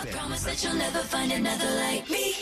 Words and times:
I 0.00 0.06
promise 0.06 0.44
that 0.44 0.64
you'll 0.64 0.76
never 0.76 1.00
find 1.00 1.30
another 1.30 1.70
like 1.76 2.08
me. 2.08 2.32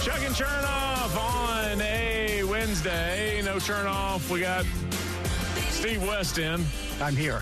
Chuck 0.00 0.20
and 0.20 0.32
Chernoff 0.32 1.16
on 1.16 1.80
a 1.80 2.44
Wednesday. 2.44 3.42
No 3.44 3.56
Chernoff. 3.56 4.30
We 4.30 4.42
got 4.42 4.64
Steve 5.70 6.06
West 6.06 6.38
in. 6.38 6.64
I'm 7.00 7.16
here. 7.16 7.40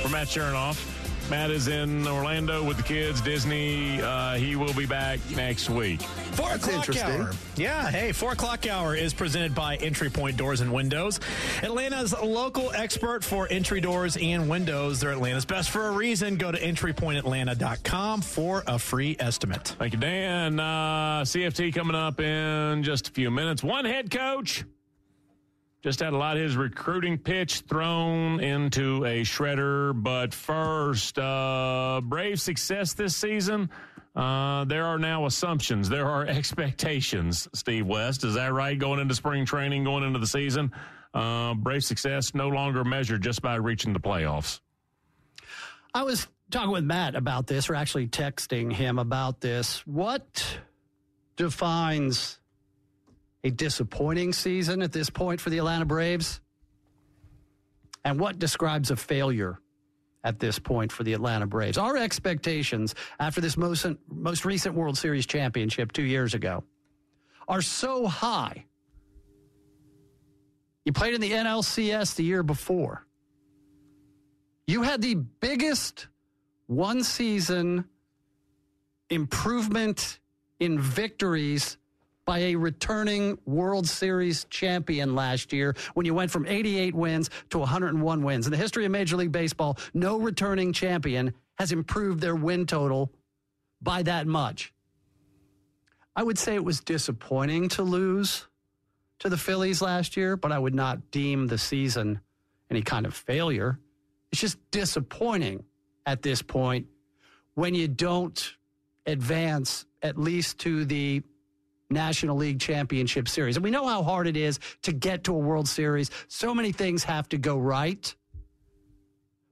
For 0.00 0.10
Matt 0.10 0.28
Chernoff. 0.28 0.99
Matt 1.30 1.52
is 1.52 1.68
in 1.68 2.08
Orlando 2.08 2.64
with 2.64 2.76
the 2.76 2.82
kids, 2.82 3.20
Disney. 3.20 4.02
Uh, 4.02 4.34
he 4.34 4.56
will 4.56 4.74
be 4.74 4.84
back 4.84 5.20
next 5.36 5.70
week. 5.70 6.02
Four 6.02 6.48
That's 6.48 6.66
o'clock 6.66 6.88
interesting. 6.88 7.20
hour. 7.20 7.30
Yeah, 7.54 7.88
hey, 7.88 8.10
four 8.10 8.32
o'clock 8.32 8.66
hour 8.66 8.96
is 8.96 9.14
presented 9.14 9.54
by 9.54 9.76
Entry 9.76 10.10
Point 10.10 10.36
Doors 10.36 10.60
and 10.60 10.72
Windows. 10.72 11.20
Atlanta's 11.62 12.12
local 12.20 12.72
expert 12.72 13.22
for 13.22 13.46
entry 13.48 13.80
doors 13.80 14.16
and 14.16 14.48
windows. 14.48 14.98
They're 14.98 15.12
Atlanta's 15.12 15.44
best 15.44 15.70
for 15.70 15.86
a 15.86 15.92
reason. 15.92 16.36
Go 16.36 16.50
to 16.50 16.58
entrypointatlanta.com 16.58 18.22
for 18.22 18.64
a 18.66 18.78
free 18.78 19.16
estimate. 19.20 19.68
Thank 19.78 19.92
you, 19.92 20.00
Dan. 20.00 20.58
Uh, 20.58 21.20
CFT 21.22 21.72
coming 21.72 21.94
up 21.94 22.18
in 22.18 22.82
just 22.82 23.06
a 23.08 23.12
few 23.12 23.30
minutes. 23.30 23.62
One 23.62 23.84
head 23.84 24.10
coach 24.10 24.64
just 25.82 26.00
had 26.00 26.12
a 26.12 26.16
lot 26.16 26.36
of 26.36 26.42
his 26.42 26.56
recruiting 26.56 27.16
pitch 27.16 27.60
thrown 27.60 28.40
into 28.40 29.04
a 29.04 29.22
shredder. 29.22 29.92
But 30.00 30.34
first, 30.34 31.18
uh, 31.18 32.00
Brave 32.04 32.40
success 32.40 32.92
this 32.92 33.16
season. 33.16 33.70
Uh, 34.14 34.64
there 34.64 34.84
are 34.84 34.98
now 34.98 35.26
assumptions. 35.26 35.88
There 35.88 36.06
are 36.06 36.26
expectations, 36.26 37.48
Steve 37.54 37.86
West. 37.86 38.24
Is 38.24 38.34
that 38.34 38.52
right? 38.52 38.78
Going 38.78 39.00
into 39.00 39.14
spring 39.14 39.46
training, 39.46 39.84
going 39.84 40.04
into 40.04 40.18
the 40.18 40.26
season, 40.26 40.72
uh, 41.14 41.54
Brave 41.54 41.84
success 41.84 42.34
no 42.34 42.48
longer 42.48 42.84
measured 42.84 43.22
just 43.22 43.40
by 43.40 43.54
reaching 43.54 43.92
the 43.92 44.00
playoffs. 44.00 44.60
I 45.94 46.02
was 46.02 46.28
talking 46.50 46.70
with 46.70 46.84
Matt 46.84 47.14
about 47.14 47.46
this, 47.46 47.70
or 47.70 47.74
actually 47.74 48.08
texting 48.08 48.72
him 48.72 48.98
about 48.98 49.40
this. 49.40 49.86
What 49.86 50.60
defines 51.36 52.39
a 53.44 53.50
disappointing 53.50 54.32
season 54.32 54.82
at 54.82 54.92
this 54.92 55.10
point 55.10 55.40
for 55.40 55.50
the 55.50 55.58
Atlanta 55.58 55.84
Braves? 55.84 56.40
And 58.04 58.18
what 58.18 58.38
describes 58.38 58.90
a 58.90 58.96
failure 58.96 59.58
at 60.24 60.38
this 60.38 60.58
point 60.58 60.92
for 60.92 61.04
the 61.04 61.12
Atlanta 61.12 61.46
Braves? 61.46 61.78
Our 61.78 61.96
expectations 61.96 62.94
after 63.18 63.40
this 63.40 63.56
most, 63.56 63.86
most 64.08 64.44
recent 64.44 64.74
World 64.74 64.96
Series 64.96 65.26
championship 65.26 65.92
two 65.92 66.04
years 66.04 66.34
ago 66.34 66.64
are 67.48 67.62
so 67.62 68.06
high. 68.06 68.64
You 70.84 70.92
played 70.92 71.14
in 71.14 71.20
the 71.20 71.32
NLCS 71.32 72.14
the 72.14 72.24
year 72.24 72.42
before. 72.42 73.06
You 74.66 74.82
had 74.82 75.02
the 75.02 75.14
biggest 75.14 76.06
one 76.66 77.02
season 77.02 77.84
improvement 79.10 80.20
in 80.60 80.78
victories 80.78 81.76
by 82.30 82.38
a 82.38 82.54
returning 82.54 83.36
World 83.44 83.88
Series 83.88 84.44
champion 84.50 85.16
last 85.16 85.52
year 85.52 85.74
when 85.94 86.06
you 86.06 86.14
went 86.14 86.30
from 86.30 86.46
88 86.46 86.94
wins 86.94 87.28
to 87.48 87.58
101 87.58 88.22
wins. 88.22 88.46
In 88.46 88.52
the 88.52 88.56
history 88.56 88.84
of 88.84 88.92
Major 88.92 89.16
League 89.16 89.32
Baseball, 89.32 89.76
no 89.94 90.16
returning 90.16 90.72
champion 90.72 91.34
has 91.58 91.72
improved 91.72 92.20
their 92.20 92.36
win 92.36 92.66
total 92.66 93.10
by 93.82 94.04
that 94.04 94.28
much. 94.28 94.72
I 96.14 96.22
would 96.22 96.38
say 96.38 96.54
it 96.54 96.64
was 96.64 96.78
disappointing 96.78 97.68
to 97.70 97.82
lose 97.82 98.46
to 99.18 99.28
the 99.28 99.36
Phillies 99.36 99.82
last 99.82 100.16
year, 100.16 100.36
but 100.36 100.52
I 100.52 100.58
would 100.60 100.72
not 100.72 101.10
deem 101.10 101.48
the 101.48 101.58
season 101.58 102.20
any 102.70 102.82
kind 102.82 103.06
of 103.06 103.14
failure. 103.14 103.80
It's 104.30 104.40
just 104.40 104.56
disappointing 104.70 105.64
at 106.06 106.22
this 106.22 106.42
point 106.42 106.86
when 107.54 107.74
you 107.74 107.88
don't 107.88 108.54
advance 109.04 109.84
at 110.00 110.16
least 110.16 110.60
to 110.60 110.84
the 110.84 111.24
National 111.90 112.36
League 112.36 112.60
Championship 112.60 113.28
Series. 113.28 113.56
And 113.56 113.64
we 113.64 113.70
know 113.70 113.86
how 113.86 114.02
hard 114.02 114.26
it 114.26 114.36
is 114.36 114.58
to 114.82 114.92
get 114.92 115.24
to 115.24 115.34
a 115.34 115.38
World 115.38 115.68
Series. 115.68 116.10
So 116.28 116.54
many 116.54 116.72
things 116.72 117.04
have 117.04 117.28
to 117.30 117.38
go 117.38 117.58
right. 117.58 118.14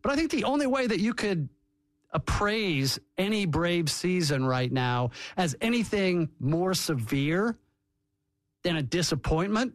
But 0.02 0.12
I 0.12 0.16
think 0.16 0.30
the 0.30 0.44
only 0.44 0.66
way 0.66 0.86
that 0.86 1.00
you 1.00 1.14
could 1.14 1.48
appraise 2.12 2.98
any 3.18 3.44
Brave 3.44 3.90
season 3.90 4.44
right 4.44 4.72
now 4.72 5.10
as 5.36 5.54
anything 5.60 6.30
more 6.40 6.72
severe 6.74 7.58
than 8.62 8.76
a 8.76 8.82
disappointment 8.82 9.74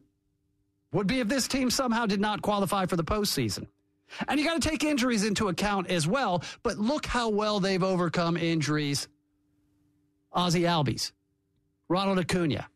would 0.91 1.07
be 1.07 1.19
if 1.19 1.27
this 1.27 1.47
team 1.47 1.69
somehow 1.69 2.05
did 2.05 2.19
not 2.19 2.41
qualify 2.41 2.85
for 2.85 2.95
the 2.95 3.03
postseason. 3.03 3.67
And 4.27 4.39
you 4.39 4.45
got 4.45 4.61
to 4.61 4.69
take 4.69 4.83
injuries 4.83 5.25
into 5.25 5.47
account 5.47 5.89
as 5.89 6.07
well. 6.07 6.43
But 6.61 6.77
look 6.77 7.05
how 7.05 7.29
well 7.29 7.59
they've 7.59 7.83
overcome 7.83 8.37
injuries. 8.37 9.07
Ozzy 10.35 10.61
Albies, 10.61 11.11
Ronald 11.93 12.17
Acuna, 12.17 12.67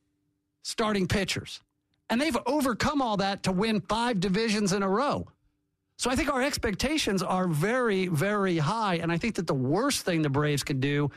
starting 0.62 1.08
pitchers. 1.08 1.62
And 2.12 2.22
they've 2.22 2.38
overcome 2.46 3.02
all 3.02 3.18
that 3.18 3.42
to 3.44 3.52
win 3.52 3.82
five 3.82 4.20
divisions 4.20 4.74
in 4.74 4.84
a 4.84 4.88
row. 4.88 5.28
So 5.98 6.12
I 6.12 6.16
think 6.16 6.32
our 6.32 6.44
expectations 6.44 7.24
are 7.24 7.48
very, 7.48 8.06
very 8.10 8.60
high. 8.60 8.98
And 8.98 9.12
I 9.12 9.18
think 9.18 9.34
that 9.36 9.48
the 9.48 9.56
worst 9.56 10.06
thing 10.06 10.22
the 10.22 10.30
Braves 10.30 10.64
can 10.64 10.80
do 10.80 11.10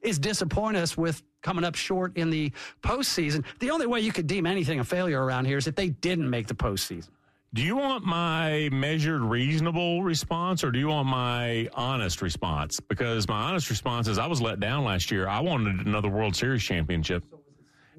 is 0.00 0.20
disappoint 0.20 0.76
us 0.76 0.96
with 0.96 1.24
coming 1.42 1.64
up 1.64 1.74
short 1.74 2.16
in 2.16 2.30
the 2.30 2.52
postseason. 2.84 3.44
The 3.58 3.72
only 3.72 3.86
way 3.86 3.98
you 3.98 4.12
could 4.12 4.28
deem 4.28 4.46
anything 4.46 4.78
a 4.78 4.84
failure 4.84 5.20
around 5.20 5.46
here 5.46 5.58
is 5.58 5.66
if 5.66 5.74
they 5.74 5.88
didn't 5.88 6.30
make 6.30 6.46
the 6.46 6.54
postseason. 6.54 7.08
Do 7.52 7.62
you 7.62 7.74
want 7.74 8.04
my 8.04 8.68
measured, 8.70 9.22
reasonable 9.22 10.04
response, 10.04 10.62
or 10.62 10.70
do 10.70 10.78
you 10.78 10.86
want 10.86 11.08
my 11.08 11.68
honest 11.74 12.22
response? 12.22 12.78
Because 12.78 13.26
my 13.26 13.42
honest 13.42 13.68
response 13.70 14.06
is 14.06 14.18
I 14.18 14.28
was 14.28 14.40
let 14.40 14.60
down 14.60 14.84
last 14.84 15.10
year. 15.10 15.26
I 15.26 15.40
wanted 15.40 15.84
another 15.84 16.08
World 16.08 16.36
Series 16.36 16.62
championship. 16.62 17.24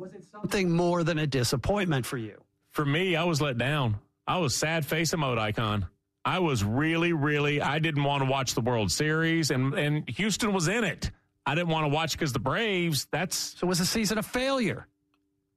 Was 0.02 0.14
it 0.14 0.24
something 0.32 0.72
more 0.72 1.04
than 1.04 1.20
a 1.20 1.28
disappointment 1.28 2.06
for 2.06 2.18
you? 2.18 2.42
For 2.72 2.84
me, 2.84 3.16
I 3.16 3.24
was 3.24 3.40
let 3.42 3.58
down. 3.58 4.00
I 4.28 4.38
was 4.40 4.56
sad 4.56 4.86
face 4.86 5.16
mode 5.16 5.38
icon. 5.38 5.86
I 6.26 6.40
was 6.40 6.64
really, 6.64 7.14
really. 7.14 7.62
I 7.62 7.80
didn't 7.80 8.04
want 8.04 8.24
to 8.24 8.30
watch 8.30 8.54
the 8.56 8.62
World 8.62 8.92
Series, 8.92 9.52
and 9.52 9.74
and 9.76 10.10
Houston 10.10 10.54
was 10.54 10.68
in 10.68 10.84
it. 10.84 11.12
I 11.46 11.54
didn't 11.56 11.70
want 11.70 11.86
to 11.86 11.90
watch 11.90 12.14
because 12.14 12.34
the 12.34 12.40
Braves. 12.40 13.08
That's 13.12 13.36
So 13.60 13.66
it 13.66 13.70
was 13.70 13.80
a 13.80 13.86
season 13.86 14.18
of 14.18 14.26
failure 14.26 14.88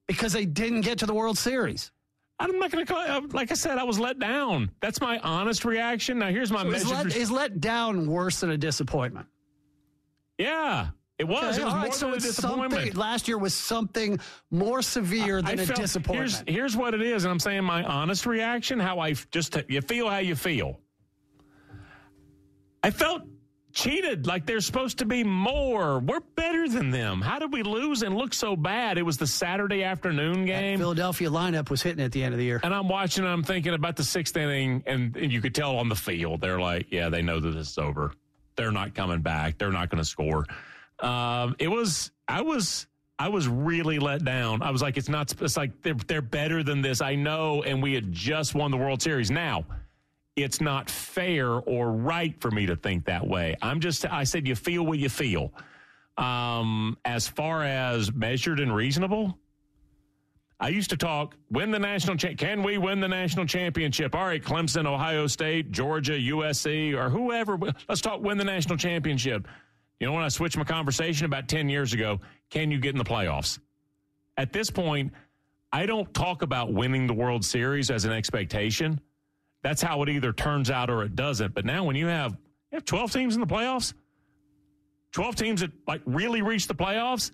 because 0.06 0.32
they 0.34 0.44
didn't 0.44 0.82
get 0.82 0.99
to 0.99 1.06
the 1.06 1.15
World 1.15 1.38
Series. 1.38 1.91
I'm 2.38 2.59
not 2.59 2.71
going 2.71 2.84
to 2.84 2.93
call. 2.93 3.03
it- 3.25 3.32
Like 3.32 3.50
I 3.50 3.55
said, 3.55 3.78
I 3.78 3.84
was 3.84 3.99
let 3.99 4.19
down. 4.19 4.71
That's 4.81 5.00
my 5.00 5.19
honest 5.21 5.65
reaction. 5.65 6.19
Now 6.19 6.28
here's 6.28 6.50
my 6.53 6.62
So 6.62 6.71
is, 6.72 6.91
let, 6.91 7.06
is 7.16 7.31
let 7.31 7.61
down 7.61 8.06
worse 8.06 8.41
than 8.41 8.50
a 8.50 8.59
disappointment? 8.59 9.26
yeah, 10.37 10.88
it 11.19 11.25
was. 11.25 11.59
Okay, 11.59 11.63
it 11.63 11.65
was 11.65 11.73
all 11.73 11.79
more 11.79 11.85
right, 11.89 11.95
so 11.95 12.11
a 12.11 12.15
it's 12.15 12.35
something. 12.35 12.93
Last 12.95 13.29
year 13.29 13.39
was 13.39 13.55
something 13.55 14.19
more 14.51 14.83
severe 14.83 15.43
than 15.43 15.59
I 15.61 15.63
a 15.63 15.67
felt- 15.67 15.81
disappointment. 15.81 16.31
Here's, 16.47 16.57
here's 16.57 16.77
what 16.77 16.95
it 16.95 17.03
is, 17.03 17.25
and 17.25 17.31
I'm 17.33 17.41
saying 17.41 17.65
my 17.65 17.85
honest 17.85 18.27
reaction, 18.27 18.81
how 18.81 18.99
I 18.99 19.13
just 19.31 19.57
you 19.69 19.81
feel 19.81 20.09
how 20.09 20.19
you 20.19 20.35
feel. 20.35 20.81
I 22.83 22.91
felt 22.91 23.23
cheated, 23.73 24.27
like 24.27 24.47
there's 24.47 24.67
supposed 24.67 24.99
to 24.99 25.05
be 25.05 25.25
more. 25.25 25.99
We're 25.99 26.21
better 26.37 26.69
than 26.69 26.91
them. 26.91 27.21
How 27.21 27.38
did 27.38 27.53
we 27.53 27.62
lose 27.62 28.03
and 28.03 28.17
look 28.17 28.33
so 28.35 28.55
bad? 28.56 28.99
It 28.99 29.03
was 29.03 29.17
the 29.17 29.27
Saturday 29.27 29.83
afternoon 29.83 30.41
That 30.47 30.61
game. 30.61 30.79
Philadelphia 30.79 31.29
lineup 31.31 31.71
was 31.71 31.83
hitting 31.83 32.05
at 32.05 32.12
the 32.12 32.23
end 32.23 32.35
of 32.35 32.38
the 32.38 32.44
year. 32.44 32.61
And 32.62 32.75
I'm 32.75 32.88
watching, 32.88 33.25
and 33.25 33.33
I'm 33.33 33.43
thinking 33.43 33.75
about 33.75 33.97
the 33.97 34.05
sixth 34.05 34.37
inning, 34.37 34.85
and, 34.87 35.17
and 35.17 35.33
you 35.33 35.41
could 35.41 35.55
tell 35.55 35.77
on 35.77 35.88
the 35.88 35.97
field, 35.97 36.41
they're 36.41 36.61
like, 36.61 36.87
yeah, 36.91 37.09
they 37.09 37.23
know 37.23 37.41
that 37.41 37.50
this 37.50 37.71
is 37.71 37.79
over. 37.79 38.12
They're 38.56 38.71
not 38.71 38.94
coming 38.94 39.23
back. 39.23 39.59
They're 39.59 39.73
not 39.73 39.88
going 39.91 40.03
to 40.03 40.09
score. 40.09 40.47
Um, 41.05 41.55
it 41.59 41.69
was, 41.69 42.11
I 42.27 42.41
was, 42.41 42.87
I 43.19 43.29
was 43.29 43.47
really 43.47 43.99
let 43.99 44.25
down. 44.25 44.62
I 44.62 44.71
was 44.71 44.83
like, 44.83 44.97
it's 44.97 45.09
not, 45.09 45.33
it's 45.41 45.56
like 45.56 45.83
they're, 45.83 45.95
they're 45.95 46.23
better 46.23 46.62
than 46.62 46.81
this. 46.81 47.01
I 47.01 47.15
know. 47.15 47.62
And 47.62 47.83
we 47.83 47.95
had 47.95 48.11
just 48.11 48.55
won 48.55 48.71
the 48.71 48.77
World 48.77 49.03
Series. 49.03 49.31
Now, 49.31 49.67
it's 50.35 50.61
not 50.61 50.91
fair 50.91 51.49
or 51.49 51.93
right 51.93 52.35
for 52.41 52.51
me 52.51 52.67
to 52.67 52.75
think 52.75 53.05
that 53.05 53.27
way. 53.27 53.55
I'm 53.62 53.81
just, 53.81 54.11
I 54.11 54.25
said, 54.25 54.49
you 54.49 54.55
feel 54.55 54.85
what 54.85 54.99
you 54.99 55.09
feel. 55.09 55.53
Um, 56.17 56.97
as 57.05 57.29
far 57.29 57.65
as 57.65 58.12
measured 58.12 58.59
and 58.59 58.75
reasonable, 58.75 59.39
I 60.59 60.69
used 60.69 60.91
to 60.91 60.97
talk 60.97 61.37
win 61.50 61.71
the 61.71 61.79
national 61.79 62.17
cha- 62.17 62.35
can 62.35 62.62
we 62.62 62.79
win 62.79 63.00
the 63.00 63.09
national 63.09 63.47
championship? 63.47 64.15
All 64.15 64.25
right, 64.25 64.43
Clemson, 64.43 64.87
Ohio 64.87 65.27
State, 65.27 65.73
Georgia, 65.73 66.12
USC, 66.12 66.95
or 66.95 67.11
whoever. 67.11 67.59
Let's 67.89 68.00
talk 68.00 68.23
win 68.23 68.39
the 68.39 68.45
national 68.45 68.79
championship. 68.79 69.47
You 70.00 70.06
know 70.06 70.12
when 70.12 70.25
I 70.25 70.29
switched 70.29 70.56
my 70.56 70.64
conversation 70.64 71.25
about 71.25 71.49
10 71.49 71.69
years 71.69 71.93
ago, 71.93 72.20
can 72.50 72.70
you 72.70 72.79
get 72.79 72.91
in 72.91 72.99
the 72.99 73.05
playoffs? 73.05 73.58
At 74.37 74.52
this 74.52 74.70
point, 74.70 75.12
I 75.73 75.87
don't 75.87 76.12
talk 76.14 76.43
about 76.43 76.73
winning 76.73 77.06
the 77.06 77.14
World 77.14 77.44
Series 77.44 77.91
as 77.91 78.05
an 78.05 78.12
expectation. 78.12 79.00
That's 79.62 79.81
how 79.81 80.02
it 80.02 80.08
either 80.08 80.32
turns 80.32 80.70
out 80.70 80.91
or 80.91 81.02
it 81.02 81.17
doesn't. 81.17 81.55
But 81.55 81.64
now 81.64 81.85
when 81.85 81.96
you 81.96 82.06
have 82.06 82.32
you 82.32 82.76
have 82.76 82.85
12 82.85 83.12
teams 83.12 83.35
in 83.35 83.41
the 83.41 83.46
playoffs, 83.46 83.94
12 85.12 85.37
teams 85.37 85.61
that 85.61 85.70
like 85.87 86.02
really 86.05 86.43
reach 86.43 86.67
the 86.67 86.75
playoffs, 86.75 87.31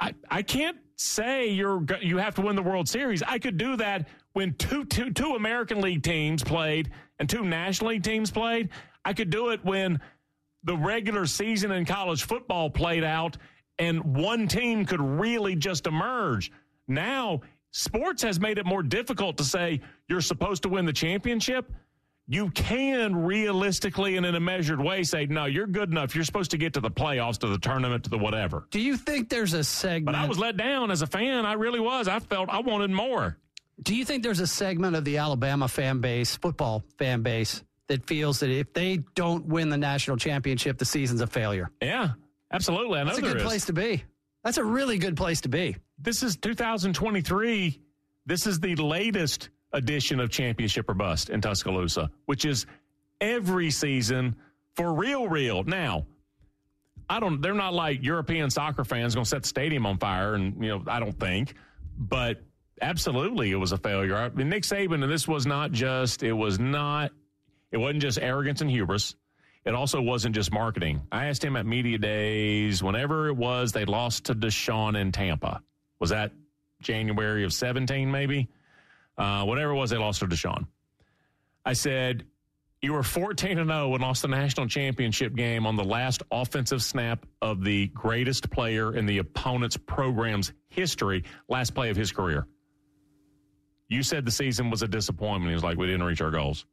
I, 0.00 0.14
I 0.30 0.42
can't 0.42 0.78
say 0.96 1.48
you're 1.48 1.84
you 2.00 2.16
have 2.18 2.34
to 2.36 2.42
win 2.42 2.56
the 2.56 2.62
World 2.62 2.88
Series. 2.88 3.22
I 3.22 3.38
could 3.38 3.58
do 3.58 3.76
that 3.76 4.08
when 4.32 4.54
two, 4.54 4.84
two, 4.84 5.10
two 5.10 5.34
American 5.34 5.80
League 5.80 6.02
teams 6.02 6.42
played 6.42 6.90
and 7.18 7.28
two 7.28 7.44
National 7.44 7.90
League 7.90 8.02
teams 8.02 8.30
played. 8.30 8.70
I 9.04 9.12
could 9.12 9.30
do 9.30 9.50
it 9.50 9.64
when 9.64 10.00
the 10.66 10.76
regular 10.76 11.24
season 11.26 11.70
in 11.70 11.84
college 11.84 12.24
football 12.24 12.68
played 12.68 13.04
out 13.04 13.38
and 13.78 14.16
one 14.16 14.48
team 14.48 14.84
could 14.84 15.00
really 15.00 15.54
just 15.54 15.86
emerge. 15.86 16.50
Now, 16.88 17.40
sports 17.70 18.22
has 18.22 18.40
made 18.40 18.58
it 18.58 18.66
more 18.66 18.82
difficult 18.82 19.38
to 19.38 19.44
say 19.44 19.80
you're 20.08 20.20
supposed 20.20 20.62
to 20.64 20.68
win 20.68 20.84
the 20.84 20.92
championship. 20.92 21.72
You 22.28 22.50
can 22.50 23.14
realistically 23.14 24.16
and 24.16 24.26
in 24.26 24.34
a 24.34 24.40
measured 24.40 24.80
way 24.80 25.04
say, 25.04 25.26
no, 25.26 25.44
you're 25.44 25.68
good 25.68 25.90
enough. 25.90 26.14
You're 26.16 26.24
supposed 26.24 26.50
to 26.50 26.58
get 26.58 26.72
to 26.74 26.80
the 26.80 26.90
playoffs, 26.90 27.38
to 27.38 27.46
the 27.46 27.58
tournament, 27.58 28.02
to 28.04 28.10
the 28.10 28.18
whatever. 28.18 28.66
Do 28.70 28.80
you 28.80 28.96
think 28.96 29.28
there's 29.28 29.52
a 29.52 29.62
segment? 29.62 30.06
But 30.06 30.14
I 30.16 30.26
was 30.26 30.38
let 30.38 30.56
down 30.56 30.90
as 30.90 31.02
a 31.02 31.06
fan. 31.06 31.46
I 31.46 31.52
really 31.52 31.78
was. 31.78 32.08
I 32.08 32.18
felt 32.18 32.48
I 32.48 32.60
wanted 32.60 32.90
more. 32.90 33.36
Do 33.80 33.94
you 33.94 34.04
think 34.04 34.24
there's 34.24 34.40
a 34.40 34.46
segment 34.46 34.96
of 34.96 35.04
the 35.04 35.18
Alabama 35.18 35.68
fan 35.68 36.00
base, 36.00 36.34
football 36.34 36.82
fan 36.98 37.22
base, 37.22 37.62
that 37.88 38.06
feels 38.06 38.40
that 38.40 38.50
if 38.50 38.72
they 38.72 38.98
don't 39.14 39.46
win 39.46 39.68
the 39.68 39.76
national 39.76 40.16
championship, 40.16 40.78
the 40.78 40.84
season's 40.84 41.20
a 41.20 41.26
failure? 41.26 41.70
Yeah, 41.80 42.10
absolutely. 42.52 42.98
I 42.98 43.02
know 43.02 43.08
That's 43.08 43.18
a 43.18 43.22
good 43.22 43.36
is. 43.38 43.42
place 43.42 43.66
to 43.66 43.72
be. 43.72 44.04
That's 44.44 44.58
a 44.58 44.64
really 44.64 44.98
good 44.98 45.16
place 45.16 45.40
to 45.42 45.48
be. 45.48 45.76
This 45.98 46.22
is 46.22 46.36
2023. 46.36 47.80
This 48.26 48.46
is 48.46 48.60
the 48.60 48.76
latest 48.76 49.50
edition 49.72 50.20
of 50.20 50.30
Championship 50.30 50.88
or 50.88 50.94
Bust 50.94 51.30
in 51.30 51.40
Tuscaloosa, 51.40 52.10
which 52.26 52.44
is 52.44 52.66
every 53.20 53.70
season 53.70 54.36
for 54.74 54.92
real, 54.94 55.28
real. 55.28 55.64
Now, 55.64 56.06
I 57.08 57.20
don't. 57.20 57.40
They're 57.40 57.54
not 57.54 57.72
like 57.72 58.02
European 58.02 58.50
soccer 58.50 58.84
fans 58.84 59.14
going 59.14 59.24
to 59.24 59.28
set 59.28 59.42
the 59.42 59.48
stadium 59.48 59.86
on 59.86 59.98
fire, 59.98 60.34
and 60.34 60.62
you 60.62 60.70
know, 60.70 60.82
I 60.86 60.98
don't 60.98 61.18
think. 61.18 61.54
But 61.98 62.42
absolutely, 62.82 63.52
it 63.52 63.56
was 63.56 63.72
a 63.72 63.78
failure. 63.78 64.16
I 64.16 64.28
mean, 64.30 64.48
Nick 64.48 64.64
Saban, 64.64 65.02
and 65.02 65.10
this 65.10 65.28
was 65.28 65.46
not 65.46 65.72
just. 65.72 66.22
It 66.22 66.32
was 66.32 66.58
not. 66.58 67.12
It 67.76 67.80
wasn't 67.80 68.00
just 68.00 68.18
arrogance 68.18 68.62
and 68.62 68.70
hubris. 68.70 69.16
It 69.66 69.74
also 69.74 70.00
wasn't 70.00 70.34
just 70.34 70.50
marketing. 70.50 71.02
I 71.12 71.26
asked 71.26 71.44
him 71.44 71.56
at 71.56 71.66
media 71.66 71.98
days, 71.98 72.82
whenever 72.82 73.28
it 73.28 73.36
was, 73.36 73.70
they 73.72 73.84
lost 73.84 74.24
to 74.24 74.34
Deshaun 74.34 74.98
in 74.98 75.12
Tampa. 75.12 75.60
Was 75.98 76.08
that 76.08 76.32
January 76.80 77.44
of 77.44 77.52
17, 77.52 78.10
maybe? 78.10 78.48
Uh, 79.18 79.44
whatever 79.44 79.72
it 79.72 79.74
was, 79.74 79.90
they 79.90 79.98
lost 79.98 80.20
to 80.20 80.26
Deshaun. 80.26 80.66
I 81.66 81.74
said, 81.74 82.24
You 82.80 82.94
were 82.94 83.02
14 83.02 83.58
and 83.58 83.68
0 83.68 83.92
and 83.92 84.02
lost 84.02 84.22
the 84.22 84.28
national 84.28 84.68
championship 84.68 85.34
game 85.34 85.66
on 85.66 85.76
the 85.76 85.84
last 85.84 86.22
offensive 86.30 86.82
snap 86.82 87.26
of 87.42 87.62
the 87.62 87.88
greatest 87.88 88.48
player 88.50 88.96
in 88.96 89.04
the 89.04 89.18
opponent's 89.18 89.76
program's 89.76 90.54
history, 90.70 91.24
last 91.50 91.74
play 91.74 91.90
of 91.90 91.96
his 91.98 92.10
career. 92.10 92.46
You 93.88 94.02
said 94.02 94.24
the 94.24 94.30
season 94.30 94.70
was 94.70 94.80
a 94.80 94.88
disappointment. 94.88 95.50
He 95.50 95.54
was 95.54 95.62
like, 95.62 95.76
We 95.76 95.84
didn't 95.84 96.04
reach 96.04 96.22
our 96.22 96.30
goals. 96.30 96.64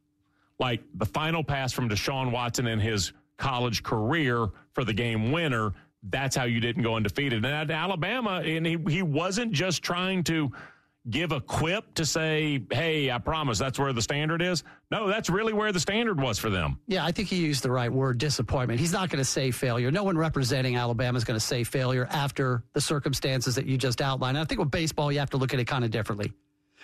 Like 0.60 0.82
the 0.96 1.06
final 1.06 1.44
pass 1.44 1.74
from 1.74 1.90
Deshaun 1.90 2.32
Watson 2.32 2.68
in 2.68 2.80
his 2.80 3.14
college 3.38 3.84
career 3.84 4.48
for 4.74 4.84
the 4.84 4.94
game 4.94 5.32
winner, 5.32 5.74
that's 6.10 6.36
how 6.36 6.44
you 6.44 6.60
didn't 6.60 6.84
go 6.84 6.96
undefeated. 6.96 7.46
And 7.46 7.54
at 7.54 7.72
Alabama, 7.72 8.42
and 8.46 8.66
he, 8.66 8.78
he 8.88 9.02
wasn't 9.02 9.52
just 9.52 9.82
trying 9.82 10.24
to 10.26 10.52
give 11.10 11.34
a 11.34 11.42
quip 11.42 11.94
to 11.96 12.06
say, 12.06 12.64
hey, 12.72 13.12
I 13.12 13.18
promise 13.18 13.60
that's 13.60 13.78
where 13.78 13.92
the 13.92 14.02
standard 14.02 14.42
is. 14.42 14.64
No, 14.90 15.08
that's 15.08 15.30
really 15.30 15.52
where 15.52 15.72
the 15.72 15.80
standard 15.80 16.20
was 16.20 16.40
for 16.40 16.50
them. 16.50 16.80
Yeah, 16.88 17.06
I 17.06 17.12
think 17.12 17.28
he 17.28 17.38
used 17.38 17.62
the 17.62 17.72
right 17.72 17.92
word, 17.92 18.18
disappointment. 18.18 18.80
He's 18.80 18.94
not 18.94 19.10
going 19.10 19.20
to 19.20 19.30
say 19.30 19.52
failure. 19.52 19.92
No 19.92 20.04
one 20.04 20.18
representing 20.18 20.78
Alabama 20.78 21.18
is 21.18 21.26
going 21.26 21.38
to 21.38 21.46
say 21.46 21.66
failure 21.66 22.08
after 22.10 22.64
the 22.74 22.80
circumstances 22.80 23.56
that 23.56 23.66
you 23.66 23.78
just 23.78 24.02
outlined. 24.02 24.38
And 24.38 24.44
I 24.44 24.48
think 24.48 24.60
with 24.60 24.72
baseball, 24.72 25.12
you 25.12 25.20
have 25.20 25.32
to 25.32 25.38
look 25.38 25.54
at 25.54 25.60
it 25.60 25.66
kind 25.66 25.84
of 25.84 25.92
differently 25.92 26.32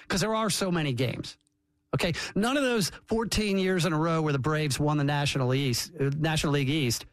because 0.03 0.19
there 0.19 0.35
are 0.35 0.49
so 0.49 0.69
many 0.69 0.91
games. 0.91 1.37
Okay, 1.93 2.13
none 2.35 2.55
of 2.55 2.63
those 2.63 2.91
14 3.07 3.57
years 3.57 3.85
in 3.85 3.93
a 3.93 3.97
row 3.97 4.21
where 4.21 4.33
the 4.33 4.39
Braves 4.39 4.79
won 4.79 4.97
the 4.97 5.03
National 5.03 5.53
East, 5.53 5.91
uh, 5.99 6.11
National 6.17 6.53
League 6.53 6.69
East, 6.69 7.05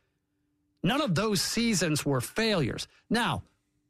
none 0.83 1.01
of 1.01 1.15
those 1.15 1.41
seasons 1.41 2.05
were 2.05 2.21
failures. 2.21 2.87
Now, 3.09 3.43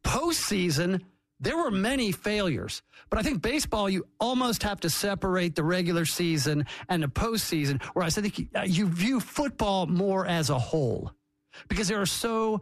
postseason, 0.05 1.03
there 1.41 1.57
were 1.57 1.73
many 1.73 2.13
failures, 2.13 2.83
but 3.11 3.19
I 3.19 3.23
think 3.23 3.43
baseball, 3.43 3.91
you 3.91 4.07
almost 4.21 4.63
have 4.63 4.81
to 4.81 4.91
separate 4.91 5.57
the 5.57 5.65
regular 5.65 6.05
season 6.05 6.67
and 6.89 7.03
the 7.03 7.09
postseason, 7.09 7.83
whereas 7.95 8.17
I 8.17 8.23
think 8.23 8.49
uh, 8.55 8.63
you 8.63 8.87
view 8.87 9.19
football 9.19 9.87
more 9.87 10.25
as 10.27 10.51
a 10.51 10.59
whole 10.59 11.13
because 11.69 11.89
there 11.89 12.01
are 12.01 12.07
so 12.07 12.61